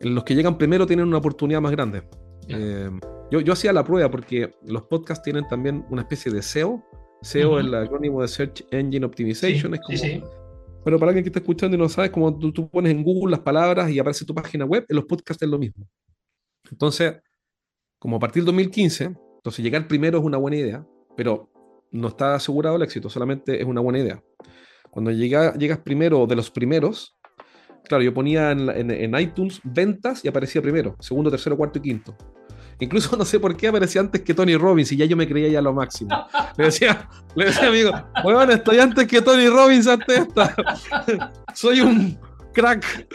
los 0.00 0.24
que 0.24 0.34
llegan 0.34 0.58
primero 0.58 0.86
tienen 0.86 1.06
una 1.06 1.18
oportunidad 1.18 1.60
más 1.60 1.72
grande. 1.72 2.02
Eh, 2.48 2.90
yo, 3.30 3.40
yo 3.40 3.52
hacía 3.52 3.72
la 3.72 3.84
prueba 3.84 4.10
porque 4.10 4.54
los 4.64 4.82
podcasts 4.82 5.24
tienen 5.24 5.48
también 5.48 5.84
una 5.90 6.02
especie 6.02 6.30
de 6.30 6.42
SEO. 6.42 6.84
SEO 7.22 7.58
es 7.58 7.66
el 7.66 7.74
acrónimo 7.74 8.20
de 8.20 8.28
Search 8.28 8.64
Engine 8.70 9.06
Optimization. 9.06 9.74
es 9.74 9.80
como, 9.80 10.24
Bueno, 10.84 10.98
para 10.98 11.10
alguien 11.10 11.24
que 11.24 11.30
está 11.30 11.38
escuchando 11.38 11.76
y 11.76 11.80
no 11.80 11.88
sabes, 11.88 12.10
como 12.10 12.38
tú, 12.38 12.68
pones 12.68 12.92
en 12.92 13.02
Google 13.02 13.30
las 13.30 13.40
palabras 13.40 13.90
y 13.90 13.98
aparece 13.98 14.26
tu 14.26 14.34
página 14.34 14.66
web, 14.66 14.84
en 14.86 14.96
los 14.96 15.06
podcasts 15.06 15.42
es 15.42 15.48
lo 15.48 15.58
mismo. 15.58 15.88
Entonces, 16.70 17.14
como 17.98 18.16
a 18.16 18.20
partir 18.20 18.42
del 18.42 18.46
2015, 18.46 19.04
entonces 19.04 19.64
llegar 19.64 19.88
primero 19.88 20.18
es 20.18 20.24
una 20.24 20.36
buena 20.36 20.58
idea, 20.58 20.86
pero 21.16 21.50
no 21.90 22.08
está 22.08 22.34
asegurado 22.34 22.76
el 22.76 22.82
éxito, 22.82 23.08
solamente 23.08 23.58
es 23.58 23.64
una 23.64 23.80
buena 23.80 23.98
idea. 23.98 24.22
Cuando 24.90 25.10
llega, 25.10 25.54
llegas 25.54 25.78
primero 25.78 26.26
de 26.26 26.36
los 26.36 26.50
primeros, 26.50 27.16
claro, 27.84 28.04
yo 28.04 28.12
ponía 28.12 28.50
en, 28.50 29.18
iTunes 29.18 29.62
ventas 29.64 30.22
y 30.22 30.28
aparecía 30.28 30.60
primero, 30.60 30.96
segundo, 31.00 31.30
tercero, 31.30 31.56
cuarto 31.56 31.78
y 31.78 31.82
quinto. 31.82 32.14
Incluso 32.80 33.16
no 33.16 33.24
sé 33.24 33.38
por 33.40 33.56
qué 33.56 33.68
aparecía 33.68 34.00
antes 34.00 34.22
que 34.22 34.34
Tony 34.34 34.56
Robbins 34.56 34.92
y 34.92 34.96
ya 34.96 35.04
yo 35.04 35.16
me 35.16 35.28
creía 35.28 35.48
ya 35.48 35.62
lo 35.62 35.72
máximo. 35.72 36.10
Le 36.56 36.64
decía, 36.66 37.08
le 37.34 37.46
decía 37.46 37.68
amigo, 37.68 37.92
bueno, 38.22 38.52
estoy 38.52 38.78
antes 38.78 39.06
que 39.06 39.22
Tony 39.22 39.48
Robbins 39.48 39.86
ante 39.86 40.14
esta. 40.16 40.54
Soy 41.54 41.80
un 41.80 42.18
crack. 42.54 43.06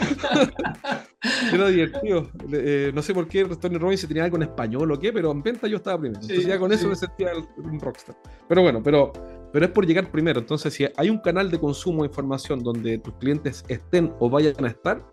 Era 1.53 1.67
divertido. 1.67 2.29
Eh, 2.51 2.91
no 2.93 3.01
sé 3.01 3.13
por 3.13 3.27
qué 3.27 3.43
Tony 3.45 3.77
Robbins 3.77 4.01
se 4.01 4.07
tenía 4.07 4.23
algo 4.23 4.37
en 4.37 4.43
español 4.43 4.91
o 4.91 4.99
qué, 4.99 5.11
pero 5.11 5.31
en 5.31 5.41
venta 5.41 5.67
yo 5.67 5.77
estaba 5.77 5.99
primero. 5.99 6.21
Entonces 6.21 6.45
ya 6.45 6.59
con 6.59 6.71
eso 6.71 6.87
me 6.87 6.95
sentía 6.95 7.31
un 7.57 7.79
rockstar. 7.79 8.15
Pero 8.47 8.61
bueno, 8.61 8.81
pero, 8.83 9.11
pero 9.51 9.65
es 9.65 9.71
por 9.71 9.85
llegar 9.85 10.11
primero. 10.11 10.39
Entonces, 10.39 10.73
si 10.73 10.87
hay 10.95 11.09
un 11.09 11.19
canal 11.19 11.49
de 11.51 11.59
consumo 11.59 12.03
de 12.03 12.07
información 12.07 12.63
donde 12.63 12.99
tus 12.99 13.13
clientes 13.15 13.65
estén 13.67 14.13
o 14.19 14.29
vayan 14.29 14.63
a 14.63 14.69
estar, 14.69 15.03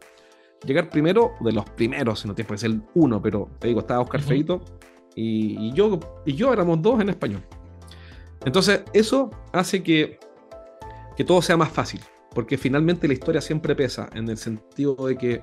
llegar 0.64 0.88
primero, 0.88 1.34
de 1.40 1.52
los 1.52 1.68
primeros, 1.70 2.20
si 2.20 2.28
no 2.28 2.34
tienes 2.34 2.50
que 2.50 2.58
ser 2.58 2.72
uno, 2.94 3.20
pero 3.20 3.50
te 3.58 3.68
digo, 3.68 3.80
estaba 3.80 4.00
Oscar 4.00 4.20
Feito 4.20 4.62
y, 5.14 5.72
yo, 5.72 5.98
y 6.24 6.34
yo 6.34 6.52
éramos 6.52 6.80
dos 6.82 7.00
en 7.00 7.08
español. 7.08 7.42
Entonces, 8.44 8.82
eso 8.92 9.30
hace 9.52 9.82
que, 9.82 10.18
que 11.16 11.24
todo 11.24 11.42
sea 11.42 11.56
más 11.56 11.70
fácil, 11.70 12.00
porque 12.34 12.58
finalmente 12.58 13.08
la 13.08 13.14
historia 13.14 13.40
siempre 13.40 13.74
pesa, 13.74 14.08
en 14.14 14.28
el 14.28 14.36
sentido 14.36 14.94
de 15.06 15.16
que 15.16 15.42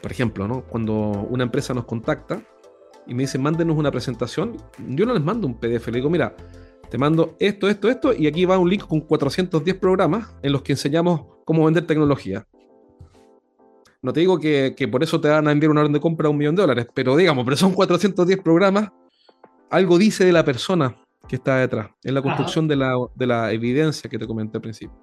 por 0.00 0.12
ejemplo, 0.12 0.48
¿no? 0.48 0.62
cuando 0.62 0.94
una 0.94 1.44
empresa 1.44 1.74
nos 1.74 1.84
contacta 1.84 2.42
y 3.06 3.14
me 3.14 3.22
dice, 3.22 3.38
mándenos 3.38 3.76
una 3.76 3.90
presentación, 3.90 4.56
yo 4.88 5.06
no 5.06 5.14
les 5.14 5.22
mando 5.22 5.46
un 5.46 5.58
PDF, 5.58 5.88
le 5.88 5.94
digo, 5.94 6.10
mira, 6.10 6.36
te 6.90 6.98
mando 6.98 7.36
esto, 7.38 7.68
esto, 7.68 7.88
esto, 7.88 8.12
y 8.12 8.26
aquí 8.26 8.44
va 8.44 8.58
un 8.58 8.68
link 8.68 8.86
con 8.86 9.00
410 9.00 9.76
programas 9.76 10.34
en 10.42 10.52
los 10.52 10.62
que 10.62 10.72
enseñamos 10.72 11.22
cómo 11.44 11.64
vender 11.64 11.86
tecnología. 11.86 12.46
No 14.00 14.12
te 14.12 14.20
digo 14.20 14.38
que, 14.38 14.88
por 14.90 15.02
eso 15.02 15.20
te 15.20 15.28
van 15.28 15.48
a 15.48 15.52
enviar 15.52 15.70
una 15.70 15.80
orden 15.80 15.92
de 15.92 16.00
compra 16.00 16.28
a 16.28 16.30
un 16.30 16.36
millón 16.36 16.54
de 16.54 16.62
dólares, 16.62 16.86
pero 16.94 17.16
digamos, 17.16 17.44
pero 17.44 17.56
son 17.56 17.72
410 17.72 18.40
programas, 18.42 18.90
algo 19.70 19.98
dice 19.98 20.24
de 20.24 20.32
la 20.32 20.44
persona 20.44 20.96
que 21.26 21.36
está 21.36 21.56
detrás, 21.56 21.90
en 22.04 22.14
la 22.14 22.22
construcción 22.22 22.68
de 22.68 22.76
la, 22.76 22.94
de 23.14 23.26
la, 23.26 23.52
evidencia 23.52 24.08
que 24.08 24.18
te 24.18 24.26
comenté 24.26 24.58
al 24.58 24.62
principio. 24.62 24.96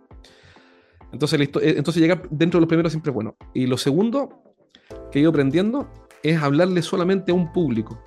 Entonces, 1.12 1.39
eh, 1.39 1.49
entonces 1.77 2.01
llegar 2.01 2.27
dentro 2.29 2.58
de 2.58 2.62
los 2.62 2.67
primeros 2.67 2.91
siempre 2.91 3.12
es 3.12 3.13
bueno. 3.13 3.36
Y 3.53 3.67
lo 3.67 3.77
segundo 3.77 4.41
que 5.12 5.19
he 5.19 5.21
ido 5.21 5.29
aprendiendo 5.29 5.89
es 6.23 6.41
hablarle 6.41 6.81
solamente 6.81 7.31
a 7.31 7.36
un 7.36 7.51
público, 7.51 8.01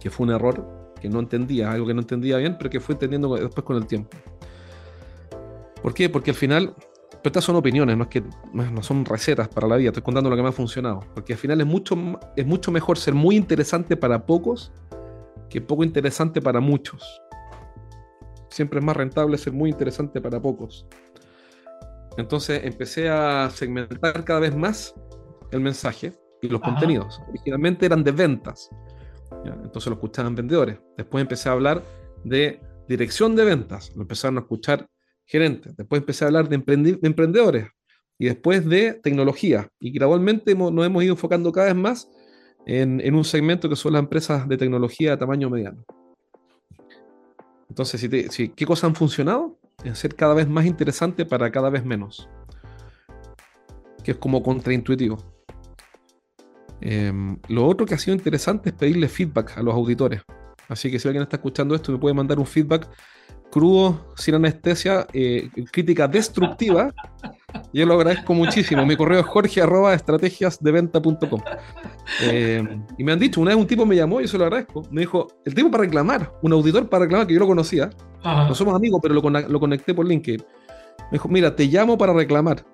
que 0.00 0.10
fue 0.10 0.26
un 0.26 0.32
error 0.32 0.94
que 1.00 1.08
no 1.08 1.20
entendía, 1.20 1.70
algo 1.70 1.86
que 1.86 1.94
no 1.94 2.00
entendía 2.00 2.38
bien, 2.38 2.56
pero 2.58 2.70
que 2.70 2.80
fue 2.80 2.94
entendiendo 2.94 3.34
después 3.36 3.64
con 3.64 3.76
el 3.76 3.86
tiempo. 3.86 4.16
¿Por 5.82 5.94
qué? 5.94 6.08
Porque 6.08 6.30
al 6.30 6.36
final, 6.36 6.74
estas 7.28 7.44
son 7.44 7.56
opiniones, 7.56 7.96
no, 7.96 8.04
es 8.04 8.08
que, 8.08 8.24
no 8.52 8.82
son 8.82 9.04
recetas 9.04 9.48
para 9.48 9.66
la 9.66 9.76
vida, 9.76 9.88
estoy 9.88 10.02
contando 10.02 10.30
lo 10.30 10.36
que 10.36 10.42
me 10.42 10.48
ha 10.48 10.52
funcionado, 10.52 11.00
porque 11.14 11.32
al 11.32 11.38
final 11.38 11.60
es 11.60 11.66
mucho, 11.66 11.96
es 12.36 12.46
mucho 12.46 12.70
mejor 12.70 12.98
ser 12.98 13.14
muy 13.14 13.36
interesante 13.36 13.96
para 13.96 14.24
pocos 14.26 14.72
que 15.48 15.60
poco 15.60 15.84
interesante 15.84 16.40
para 16.40 16.60
muchos. 16.60 17.22
Siempre 18.50 18.78
es 18.78 18.84
más 18.84 18.96
rentable 18.96 19.38
ser 19.38 19.52
muy 19.52 19.70
interesante 19.70 20.20
para 20.20 20.40
pocos. 20.40 20.86
Entonces 22.16 22.62
empecé 22.64 23.08
a 23.08 23.50
segmentar 23.50 24.24
cada 24.24 24.40
vez 24.40 24.56
más 24.56 24.94
el 25.52 25.60
mensaje 25.60 26.12
y 26.42 26.48
los 26.48 26.60
contenidos. 26.60 27.20
Originalmente 27.28 27.86
eran 27.86 28.02
de 28.02 28.12
ventas. 28.12 28.70
Entonces 29.44 29.86
lo 29.86 29.94
escuchaban 29.94 30.34
vendedores. 30.34 30.78
Después 30.96 31.22
empecé 31.22 31.48
a 31.48 31.52
hablar 31.52 31.82
de 32.24 32.60
dirección 32.88 33.36
de 33.36 33.44
ventas. 33.44 33.94
Lo 33.94 34.02
empezaron 34.02 34.38
a 34.38 34.40
escuchar 34.40 34.88
gerentes. 35.26 35.76
Después 35.76 36.00
empecé 36.00 36.24
a 36.24 36.28
hablar 36.28 36.48
de, 36.48 36.56
emprendedores. 37.02 37.68
Y 38.18 38.26
después 38.26 38.66
de 38.66 38.94
tecnología. 38.94 39.68
Y 39.78 39.90
gradualmente 39.90 40.54
nos 40.54 40.86
hemos 40.86 41.04
ido 41.04 41.12
enfocando 41.12 41.52
cada 41.52 41.66
vez 41.66 41.76
más 41.76 42.08
en, 42.64 43.14
un 43.14 43.24
segmento 43.24 43.68
que 43.68 43.76
son 43.76 43.92
las 43.92 44.00
empresas 44.00 44.48
de 44.48 44.56
tecnología 44.56 45.10
de 45.10 45.16
tamaño 45.18 45.50
mediano. 45.50 45.84
Entonces, 47.68 48.00
si 48.30 48.48
¿qué 48.48 48.64
cosas 48.64 48.84
han 48.84 48.94
funcionado? 48.94 49.58
En 49.84 49.94
ser 49.94 50.14
cada 50.14 50.32
vez 50.32 50.48
más 50.48 50.64
interesante 50.64 51.26
para 51.26 51.50
cada 51.50 51.68
vez 51.68 51.84
menos. 51.84 52.28
Que 54.02 54.12
es 54.12 54.16
como 54.16 54.42
contraintuitivo. 54.42 55.18
Em, 56.80 57.38
lo 57.48 57.66
otro 57.66 57.86
que 57.86 57.94
ha 57.94 57.98
sido 57.98 58.16
interesante 58.16 58.70
es 58.70 58.74
pedirle 58.74 59.08
feedback 59.08 59.58
a 59.58 59.62
los 59.62 59.74
auditores. 59.74 60.22
Así 60.68 60.90
que 60.90 60.98
si 60.98 61.08
alguien 61.08 61.22
está 61.22 61.36
escuchando 61.36 61.74
esto, 61.74 61.92
me 61.92 61.98
puede 61.98 62.14
mandar 62.14 62.38
un 62.38 62.46
feedback 62.46 62.88
crudo, 63.50 64.06
sin 64.16 64.34
anestesia, 64.34 65.06
eh, 65.12 65.48
crítica 65.70 66.06
destructiva. 66.08 66.92
Yo 67.72 67.86
lo 67.86 67.94
agradezco 67.94 68.34
muchísimo. 68.34 68.84
Mi 68.84 68.96
correo 68.96 69.20
es 69.20 69.26
jorge 69.26 69.60
estrategiasdeventa.com. 69.60 71.40
Em, 72.22 72.84
y 72.98 73.04
me 73.04 73.12
han 73.12 73.18
dicho, 73.18 73.40
una 73.40 73.50
vez 73.50 73.60
un 73.60 73.66
tipo 73.66 73.86
me 73.86 73.96
llamó 73.96 74.20
y 74.20 74.24
yo 74.24 74.28
se 74.28 74.38
lo 74.38 74.44
agradezco. 74.44 74.82
Me 74.90 75.02
dijo, 75.02 75.28
el 75.44 75.54
tipo 75.54 75.70
para 75.70 75.84
reclamar, 75.84 76.32
un 76.42 76.52
auditor 76.52 76.88
para 76.88 77.04
reclamar, 77.04 77.26
que 77.26 77.34
yo 77.34 77.40
lo 77.40 77.46
conocía. 77.46 77.90
No 78.24 78.54
somos 78.54 78.74
amigos, 78.74 79.00
pero 79.02 79.14
lo, 79.14 79.22
lo 79.22 79.60
conecté 79.60 79.94
por 79.94 80.06
LinkedIn. 80.06 80.44
Me 80.98 81.12
dijo, 81.12 81.28
mira, 81.28 81.54
te 81.54 81.66
llamo 81.66 81.96
para 81.96 82.12
reclamar. 82.12 82.64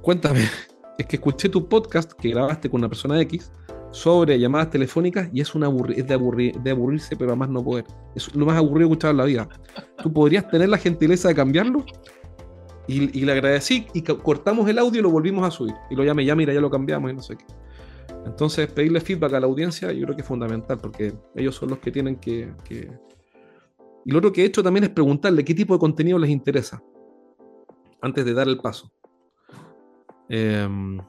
Cuéntame, 0.00 0.40
es 0.98 1.06
que 1.06 1.16
escuché 1.16 1.48
tu 1.48 1.68
podcast 1.68 2.12
que 2.12 2.30
grabaste 2.30 2.70
con 2.70 2.80
una 2.80 2.88
persona 2.88 3.20
X 3.20 3.50
sobre 3.96 4.38
llamadas 4.38 4.68
telefónicas 4.68 5.30
y 5.32 5.40
es, 5.40 5.54
una 5.54 5.70
es 5.94 6.06
de, 6.06 6.14
aburrirse, 6.14 7.16
pero 7.16 7.30
además 7.30 7.48
no 7.48 7.64
poder. 7.64 7.86
Es 8.14 8.34
lo 8.34 8.44
más 8.44 8.58
aburrido 8.58 8.90
que 8.90 9.06
he 9.06 9.10
en 9.10 9.16
la 9.16 9.24
vida. 9.24 9.48
¿Tú 10.02 10.12
podrías 10.12 10.46
tener 10.50 10.68
la 10.68 10.76
gentileza 10.76 11.28
de 11.28 11.34
cambiarlo? 11.34 11.82
Y, 12.88 13.24
le 13.24 13.32
agradecí 13.32 13.86
y 13.94 14.02
cortamos 14.02 14.68
el 14.68 14.78
audio 14.78 15.00
y 15.00 15.02
lo 15.02 15.10
volvimos 15.10 15.46
a 15.46 15.50
subir. 15.50 15.74
Y 15.90 15.96
lo 15.96 16.04
llamé, 16.04 16.26
ya 16.26 16.36
mira, 16.36 16.52
ya 16.52 16.60
lo 16.60 16.70
cambiamos 16.70 17.10
y 17.10 17.14
no 17.14 17.22
sé 17.22 17.36
qué. 17.36 17.46
Entonces, 18.26 18.70
pedirle 18.70 19.00
feedback 19.00 19.32
a 19.32 19.40
la 19.40 19.46
audiencia 19.46 19.90
yo 19.92 20.04
creo 20.04 20.14
que 20.14 20.22
es 20.22 20.28
fundamental 20.28 20.78
porque 20.78 21.14
ellos 21.34 21.54
son 21.54 21.70
los 21.70 21.78
que 21.78 21.90
tienen 21.90 22.16
que... 22.16 22.52
que... 22.64 22.90
Y 24.04 24.10
lo 24.10 24.18
otro 24.18 24.30
que 24.30 24.42
he 24.42 24.44
hecho 24.44 24.62
también 24.62 24.84
es 24.84 24.90
preguntarle 24.90 25.42
qué 25.42 25.54
tipo 25.54 25.72
de 25.72 25.80
contenido 25.80 26.18
les 26.18 26.30
interesa 26.30 26.82
antes 28.02 28.24
de 28.26 28.34
dar 28.34 28.46
el 28.46 28.58
paso. 28.58 28.92
Em, 30.28 31.00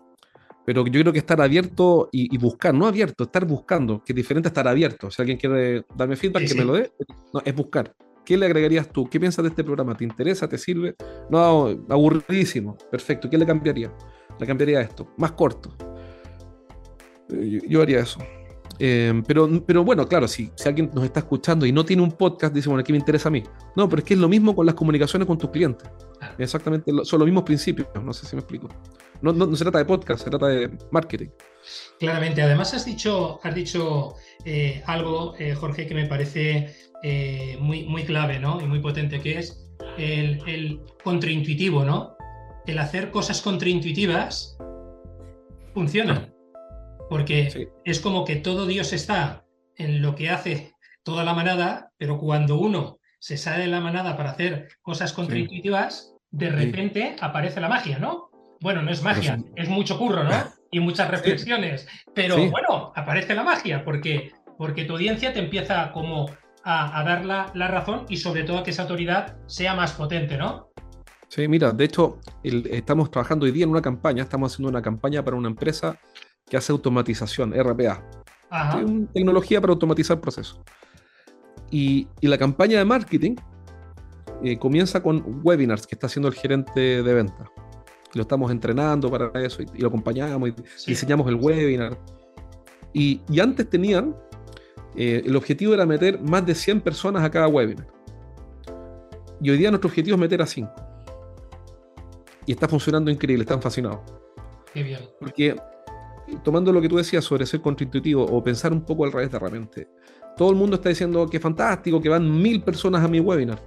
pero 0.67 0.85
yo 0.85 0.99
creo 0.99 1.13
que 1.13 1.19
estar 1.19 1.39
abierto 1.39 2.09
y, 2.11 2.37
buscar, 2.37 2.73
no 2.73 2.87
abierto, 2.87 3.23
estar 3.23 3.45
buscando, 3.45 4.03
que 4.03 4.11
es 4.11 4.15
diferente 4.17 4.47
a 4.47 4.49
estar 4.49 4.67
abierto. 4.67 5.09
Si 5.09 5.21
alguien 5.21 5.37
quiere 5.37 5.85
darme 5.95 6.17
feedback, 6.17 6.45
que 6.45 6.55
me 6.55 6.65
lo 6.65 6.73
dé. 6.73 6.91
No, 7.33 7.41
es 7.45 7.55
buscar. 7.55 7.95
¿Qué 8.25 8.35
le 8.35 8.47
agregarías 8.47 8.89
tú? 8.89 9.09
¿Qué 9.09 9.17
piensas 9.17 9.43
de 9.43 9.49
este 9.49 9.63
programa? 9.63 9.95
¿Te 9.95 10.03
interesa? 10.03 10.45
¿Te 10.49 10.57
sirve? 10.57 10.95
No, 11.29 11.69
aburridísimo. 11.87 12.77
Perfecto. 12.91 13.29
¿Qué 13.29 13.37
le 13.37 13.45
cambiaría? 13.45 13.93
Le 14.37 14.45
cambiaría 14.45 14.81
esto. 14.81 15.07
Más 15.15 15.31
corto. 15.31 15.73
Yo, 17.29 17.81
haría 17.81 18.01
eso. 18.01 18.19
Eh, 18.79 19.21
pero, 19.25 19.49
pero 19.65 19.83
bueno, 19.83 20.07
claro, 20.07 20.27
si, 20.27 20.51
si 20.55 20.67
alguien 20.67 20.91
nos 20.93 21.03
está 21.03 21.21
escuchando 21.21 21.65
y 21.65 21.71
no 21.71 21.83
tiene 21.83 22.03
un 22.03 22.11
podcast, 22.11 22.53
dice, 22.53 22.69
bueno, 22.69 22.83
¿qué 22.83 22.93
me 22.93 22.99
interesa 22.99 23.29
a 23.29 23.31
mí? 23.31 23.43
No, 23.75 23.89
pero 23.89 24.01
es 24.01 24.05
que 24.05 24.13
es 24.13 24.19
lo 24.19 24.29
mismo 24.29 24.55
con 24.55 24.65
las 24.65 24.75
comunicaciones 24.75 25.27
con 25.27 25.37
tus 25.37 25.49
clientes. 25.49 25.89
Exactamente, 26.37 26.91
son 27.03 27.19
los 27.19 27.25
mismos 27.25 27.43
principios, 27.43 27.87
no 28.03 28.13
sé 28.13 28.25
si 28.25 28.35
me 28.35 28.41
explico. 28.41 28.69
No, 29.21 29.33
no, 29.33 29.55
se 29.55 29.63
trata 29.63 29.79
de 29.79 29.85
podcast, 29.85 30.23
se 30.23 30.29
trata 30.29 30.47
de 30.47 30.69
marketing. 30.91 31.29
Claramente, 31.99 32.41
además 32.41 32.73
has 32.73 32.85
dicho, 32.85 33.39
has 33.43 33.55
dicho 33.55 34.13
eh, 34.45 34.83
algo, 34.85 35.35
eh, 35.39 35.55
Jorge, 35.55 35.87
que 35.87 35.95
me 35.95 36.05
parece 36.05 36.75
eh, 37.03 37.57
muy, 37.59 37.83
muy 37.85 38.03
clave 38.03 38.39
¿no? 38.39 38.61
y 38.61 38.65
muy 38.65 38.79
potente, 38.79 39.19
que 39.19 39.39
es 39.39 39.67
el, 39.97 40.39
el 40.47 40.81
contraintuitivo, 41.03 41.83
¿no? 41.83 42.15
El 42.67 42.77
hacer 42.79 43.09
cosas 43.09 43.41
contraintuitivas 43.41 44.57
funciona. 45.73 46.31
Porque 47.09 47.69
es 47.85 47.99
como 47.99 48.25
que 48.25 48.35
todo 48.35 48.65
Dios 48.65 48.93
está 48.93 49.45
en 49.75 50.01
lo 50.01 50.15
que 50.15 50.29
hace 50.29 50.73
toda 51.03 51.23
la 51.23 51.33
manada, 51.33 51.91
pero 51.97 52.17
cuando 52.17 52.57
uno 52.57 52.99
se 53.19 53.37
sale 53.37 53.63
de 53.63 53.69
la 53.69 53.79
manada 53.79 54.17
para 54.17 54.31
hacer 54.31 54.69
cosas 54.81 55.13
contraintuitivas, 55.13 56.13
de 56.31 56.49
repente 56.49 57.15
aparece 57.19 57.61
la 57.61 57.69
magia, 57.69 57.99
¿no? 57.99 58.29
Bueno, 58.59 58.81
no 58.81 58.91
es 58.91 59.01
magia, 59.03 59.39
es 59.55 59.69
mucho 59.69 59.97
curro, 59.97 60.23
¿no? 60.23 60.31
Y 60.69 60.81
muchas 60.81 61.09
reflexiones, 61.09 61.87
pero 62.13 62.35
bueno, 62.35 62.91
aparece 62.93 63.33
la 63.33 63.43
magia 63.43 63.85
porque, 63.85 64.33
porque 64.57 64.83
tu 64.83 64.95
audiencia 64.95 65.31
te 65.31 65.39
empieza 65.39 65.93
como 65.93 66.29
a, 66.61 67.03
dar 67.05 67.23
la, 67.23 67.67
razón 67.69 68.05
y 68.09 68.17
sobre 68.17 68.43
todo 68.43 68.57
a 68.57 68.63
que 68.63 68.71
esa 68.71 68.81
autoridad 68.81 69.37
sea 69.45 69.75
más 69.75 69.93
potente, 69.93 70.35
¿no? 70.37 70.69
Sí, 71.29 71.47
mira, 71.47 71.71
de 71.71 71.85
hecho, 71.85 72.19
estamos 72.43 73.09
trabajando 73.11 73.45
hoy 73.45 73.53
día 73.53 73.63
en 73.63 73.69
una 73.69 73.81
campaña, 73.81 74.23
estamos 74.23 74.53
haciendo 74.53 74.69
una 74.69 74.81
campaña 74.81 75.23
para 75.23 75.37
una 75.37 75.47
empresa 75.47 75.97
que 76.49 76.57
hace 76.57 76.71
automatización, 76.71 77.53
RPA. 77.53 78.03
tecnología 79.13 79.59
para 79.61 79.73
automatizar 79.73 80.19
procesos. 80.19 80.59
Y, 81.69 82.07
la 82.21 82.37
campaña 82.37 82.79
de 82.79 82.85
marketing 82.85 83.35
eh, 84.43 84.57
comienza 84.57 85.01
con 85.01 85.41
webinars 85.43 85.85
que 85.85 85.95
está 85.95 86.07
haciendo 86.07 86.29
el 86.29 86.33
gerente 86.33 87.03
de 87.03 87.13
venta. 87.13 87.51
Lo 88.13 88.21
estamos 88.21 88.51
entrenando 88.51 89.11
para 89.11 89.31
eso 89.43 89.61
y, 89.61 89.81
lo 89.81 89.89
acompañamos 89.89 90.49
y 90.49 90.53
diseñamos 90.87 91.27
el 91.27 91.35
webinar. 91.35 91.99
Y, 92.93 93.21
antes 93.39 93.69
tenían, 93.69 94.15
eh, 94.95 95.21
el 95.25 95.35
objetivo 95.35 95.73
era 95.73 95.85
meter 95.85 96.21
más 96.21 96.45
de 96.45 96.55
100 96.55 96.81
personas 96.81 97.23
a 97.23 97.29
cada 97.29 97.47
webinar. 97.47 97.87
Y 99.41 99.49
hoy 99.49 99.57
día 99.57 99.69
nuestro 99.69 99.89
objetivo 99.89 100.15
es 100.15 100.21
meter 100.21 100.41
a 100.41 100.47
5. 100.47 100.71
Y 102.45 102.53
está 102.53 102.67
funcionando 102.67 103.11
increíble, 103.11 103.43
están 103.43 103.61
fascinados. 103.61 103.99
Qué 104.73 104.81
bien. 104.81 105.01
Porque 105.19 105.55
tomando 106.43 106.71
lo 106.71 106.81
que 106.81 106.89
tú 106.89 106.97
decías 106.97 107.23
sobre 107.23 107.45
ser 107.45 107.61
contraintuitivo 107.61 108.23
o 108.23 108.43
pensar 108.43 108.73
un 108.73 108.81
poco 108.81 109.05
al 109.05 109.11
revés 109.11 109.31
de 109.31 109.39
repente, 109.39 109.87
todo 110.35 110.51
el 110.51 110.55
mundo 110.55 110.75
está 110.75 110.89
diciendo 110.89 111.27
que 111.27 111.39
fantástico, 111.39 112.01
que 112.01 112.09
van 112.09 112.41
mil 112.41 112.61
personas 112.61 113.03
a 113.03 113.07
mi 113.07 113.19
webinar. 113.19 113.63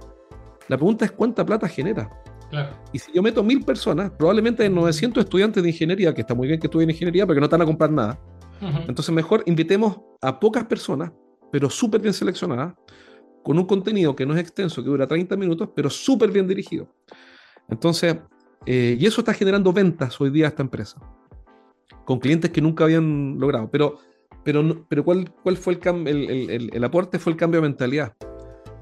La 0.67 0.77
pregunta 0.77 1.05
es 1.05 1.11
cuánta 1.11 1.45
plata 1.45 1.67
genera. 1.67 2.09
Y 2.91 2.99
si 2.99 3.11
yo 3.13 3.21
meto 3.21 3.43
mil 3.43 3.63
personas, 3.63 4.11
probablemente 4.11 4.63
hay 4.63 4.69
900 4.69 5.23
estudiantes 5.23 5.63
de 5.63 5.69
ingeniería, 5.69 6.13
que 6.13 6.21
está 6.21 6.35
muy 6.35 6.47
bien 6.47 6.59
que 6.59 6.67
estudien 6.67 6.89
ingeniería, 6.89 7.25
pero 7.25 7.35
que 7.35 7.39
no 7.39 7.45
están 7.45 7.61
a 7.61 7.65
comprar 7.65 7.91
nada. 7.91 8.19
Entonces 8.87 9.13
mejor 9.13 9.43
invitemos 9.47 9.99
a 10.21 10.39
pocas 10.39 10.65
personas, 10.65 11.11
pero 11.51 11.69
súper 11.69 11.99
bien 11.99 12.13
seleccionadas, 12.13 12.75
con 13.43 13.57
un 13.57 13.65
contenido 13.65 14.15
que 14.15 14.25
no 14.25 14.35
es 14.35 14.39
extenso, 14.39 14.83
que 14.83 14.89
dura 14.89 15.07
30 15.07 15.35
minutos, 15.35 15.69
pero 15.75 15.89
súper 15.89 16.29
bien 16.29 16.47
dirigido. 16.47 16.93
Entonces, 17.69 18.17
eh, 18.65 18.95
y 18.99 19.05
eso 19.05 19.21
está 19.21 19.33
generando 19.33 19.73
ventas 19.73 20.21
hoy 20.21 20.29
día 20.29 20.45
a 20.45 20.49
esta 20.49 20.61
empresa 20.61 21.01
con 22.05 22.19
clientes 22.19 22.51
que 22.51 22.61
nunca 22.61 22.83
habían 22.83 23.39
logrado. 23.39 23.69
Pero, 23.71 23.99
pero, 24.43 24.85
pero 24.87 25.03
¿cuál, 25.03 25.31
cuál 25.43 25.57
fue 25.57 25.79
el, 25.83 26.07
el, 26.07 26.69
el, 26.73 26.83
aporte? 26.83 27.19
Fue 27.19 27.31
el 27.33 27.37
cambio 27.37 27.61
de 27.61 27.67
mentalidad, 27.67 28.13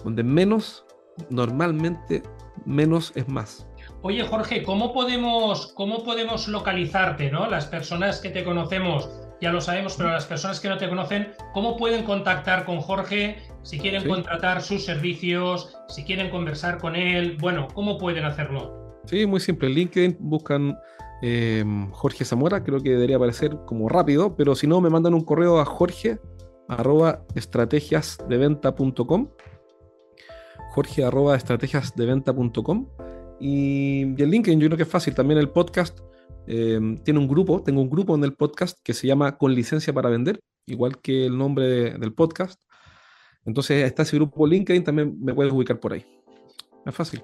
donde 0.03 0.23
menos, 0.23 0.85
normalmente, 1.29 2.23
menos 2.65 3.11
es 3.15 3.27
más. 3.27 3.67
Oye, 4.01 4.23
Jorge, 4.23 4.63
¿cómo 4.63 4.93
podemos, 4.93 5.73
cómo 5.73 6.03
podemos 6.03 6.47
localizarte, 6.47 7.29
¿no? 7.31 7.49
Las 7.49 7.65
personas 7.65 8.19
que 8.19 8.29
te 8.29 8.45
conocemos, 8.45 9.09
ya 9.41 9.51
lo 9.51 9.59
sabemos, 9.59 9.95
pero 9.97 10.09
las 10.09 10.25
personas 10.25 10.59
que 10.59 10.69
no 10.69 10.77
te 10.77 10.87
conocen, 10.87 11.33
¿cómo 11.53 11.75
pueden 11.75 12.05
contactar 12.05 12.65
con 12.65 12.79
Jorge 12.79 13.37
si 13.63 13.77
quieren 13.77 14.07
contratar 14.07 14.61
sus 14.61 14.85
servicios, 14.85 15.75
si 15.89 16.03
quieren 16.03 16.29
conversar 16.29 16.77
con 16.77 16.95
él? 16.95 17.37
Bueno, 17.39 17.67
¿cómo 17.73 17.97
pueden 17.97 18.23
hacerlo? 18.23 19.01
Sí, 19.05 19.25
muy 19.25 19.39
simple. 19.39 19.67
En 19.67 19.75
LinkedIn 19.75 20.17
buscan 20.19 20.77
Em, 21.21 21.91
Jorge 21.91 22.23
Zamora, 22.23 22.63
creo 22.63 22.81
que 22.81 22.91
debería 22.91 23.17
aparecer 23.17 23.57
como 23.65 23.89
rápido, 23.89 24.35
pero 24.35 24.55
si 24.55 24.67
no, 24.67 24.79
me 24.79 24.89
mandan 24.89 25.13
un 25.13 25.23
correo 25.23 25.59
a 25.59 25.65
jorge 25.65 26.19
arroba 26.67 27.25
estrategiasdeventa.com 27.35 29.29
jorge 30.69 31.03
arroba 31.03 31.35
estrategiasdeventa.com 31.35 32.87
y, 33.39 34.15
y 34.17 34.21
el 34.21 34.29
LinkedIn 34.29 34.59
yo 34.59 34.67
creo 34.67 34.77
que 34.77 34.83
es 34.83 34.89
fácil, 34.89 35.15
también 35.15 35.39
el 35.39 35.49
podcast 35.49 35.99
em, 36.47 36.97
tiene 36.97 37.19
un 37.19 37.27
grupo, 37.27 37.61
tengo 37.63 37.81
un 37.81 37.89
grupo 37.89 38.15
en 38.15 38.23
el 38.23 38.33
podcast 38.33 38.77
que 38.83 38.93
se 38.93 39.07
llama 39.07 39.37
Con 39.37 39.53
licencia 39.53 39.91
para 39.93 40.09
vender, 40.09 40.39
igual 40.67 40.99
que 41.01 41.25
el 41.25 41.37
nombre 41.37 41.97
del 41.97 42.13
podcast. 42.13 42.61
Entonces 43.45 43.83
está 43.83 44.03
ese 44.03 44.17
grupo 44.17 44.45
LinkedIn, 44.45 44.83
también 44.83 45.17
me 45.19 45.33
puedes 45.33 45.51
ubicar 45.51 45.79
por 45.79 45.93
ahí. 45.93 46.05
Es 46.85 46.95
fácil. 46.95 47.23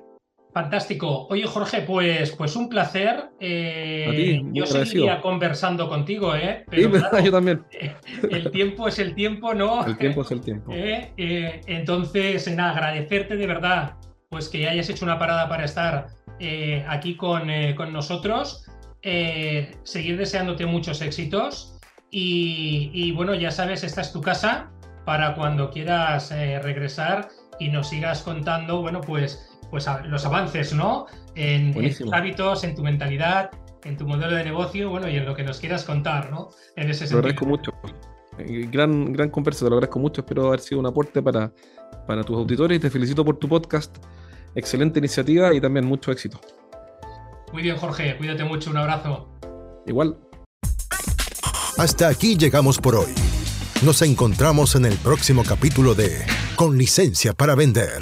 Fantástico. 0.56 1.28
Oye, 1.30 1.46
Jorge, 1.46 1.82
pues, 1.82 2.32
pues 2.32 2.56
un 2.56 2.70
placer. 2.70 3.26
Eh, 3.42 4.42
yo 4.54 4.66
seguiría 4.66 5.20
conversando 5.20 5.90
contigo, 5.90 6.34
¿eh? 6.34 6.64
Pero, 6.70 6.92
yo 7.26 7.30
también. 7.30 7.66
El 8.32 8.50
tiempo 8.52 8.88
es 8.88 8.98
el 8.98 9.16
tiempo, 9.16 9.54
¿no? 9.54 9.86
El 9.86 9.98
tiempo 9.98 10.22
es 10.22 10.32
el 10.32 10.40
tiempo. 10.40 10.72
Eh, 10.74 11.12
eh, 11.18 11.62
entonces, 11.68 12.50
nada, 12.56 12.72
agradecerte 12.72 13.36
de 13.36 13.48
verdad 13.48 13.96
pues 14.30 14.48
que 14.48 14.70
hayas 14.70 14.90
hecho 14.90 15.04
una 15.04 15.20
parada 15.20 15.50
para 15.50 15.66
estar 15.66 16.08
aquí 16.88 17.18
con, 17.18 17.50
con 17.76 17.92
nosotros. 17.92 18.66
seguir 19.84 20.18
deseándote 20.18 20.66
muchos 20.66 21.02
éxitos. 21.02 21.78
Y, 22.12 22.92
y, 22.94 23.12
bueno, 23.12 23.36
ya 23.36 23.52
sabes, 23.52 23.84
esta 23.84 24.00
es 24.00 24.14
tu 24.14 24.22
casa 24.22 24.72
para 25.04 25.36
cuando 25.36 25.70
quieras 25.70 26.32
regresar 26.32 27.28
y 27.60 27.70
nos 27.70 27.90
sigas 27.90 28.22
contando, 28.24 28.82
bueno, 28.82 29.02
pues 29.02 29.55
pues 29.76 29.90
los 30.06 30.26
avances, 30.26 30.74
¿no? 30.74 31.06
En, 31.36 31.74
tus 31.74 32.14
hábitos, 32.14 32.64
en 32.64 32.76
tu 32.76 32.82
mentalidad, 32.82 33.52
en 33.84 33.98
tu 33.98 34.08
modelo 34.08 34.34
de 34.34 34.46
negocio, 34.46 34.90
bueno, 34.90 35.10
y 35.10 35.18
en 35.18 35.26
lo 35.26 35.36
que 35.36 35.44
nos 35.44 35.60
quieras 35.60 35.84
contar, 35.84 36.32
¿no? 36.32 36.48
En 36.78 36.90
ese 36.90 37.00
sentido. 37.00 37.18
Lo 37.18 37.28
agradezco 37.28 37.46
mucho. 37.46 37.74
Gran, 38.72 39.12
gran 39.12 39.30
conversa, 39.30 39.66
te 39.66 39.70
lo 39.70 39.76
agradezco 39.76 40.00
mucho. 40.00 40.22
Espero 40.22 40.48
haber 40.48 40.62
sido 40.62 40.80
un 40.80 40.86
aporte 40.86 41.22
para, 41.22 41.52
para 42.08 42.24
tus 42.24 42.38
auditores 42.38 42.80
te 42.80 42.90
felicito 42.90 43.26
por 43.26 43.38
tu 43.38 43.50
podcast. 43.50 43.98
Excelente 44.56 45.00
iniciativa 45.00 45.54
y 45.54 45.60
también 45.60 45.86
mucho 45.86 46.10
éxito. 46.10 46.40
Muy 47.52 47.62
bien, 47.62 47.76
Jorge. 47.76 48.16
Cuídate 48.16 48.46
mucho. 48.46 48.72
Un 48.72 48.78
abrazo. 48.78 49.30
Igual. 49.86 50.18
Hasta 51.78 52.08
aquí 52.08 52.38
llegamos 52.38 52.80
por 52.80 52.96
hoy. 52.96 53.14
Nos 53.84 54.02
encontramos 54.02 54.76
en 54.76 54.86
el 54.86 54.96
próximo 54.96 55.44
capítulo 55.44 55.96
de 55.96 56.26
Con 56.56 56.78
licencia 56.78 57.34
para 57.34 57.56
vender 57.56 58.02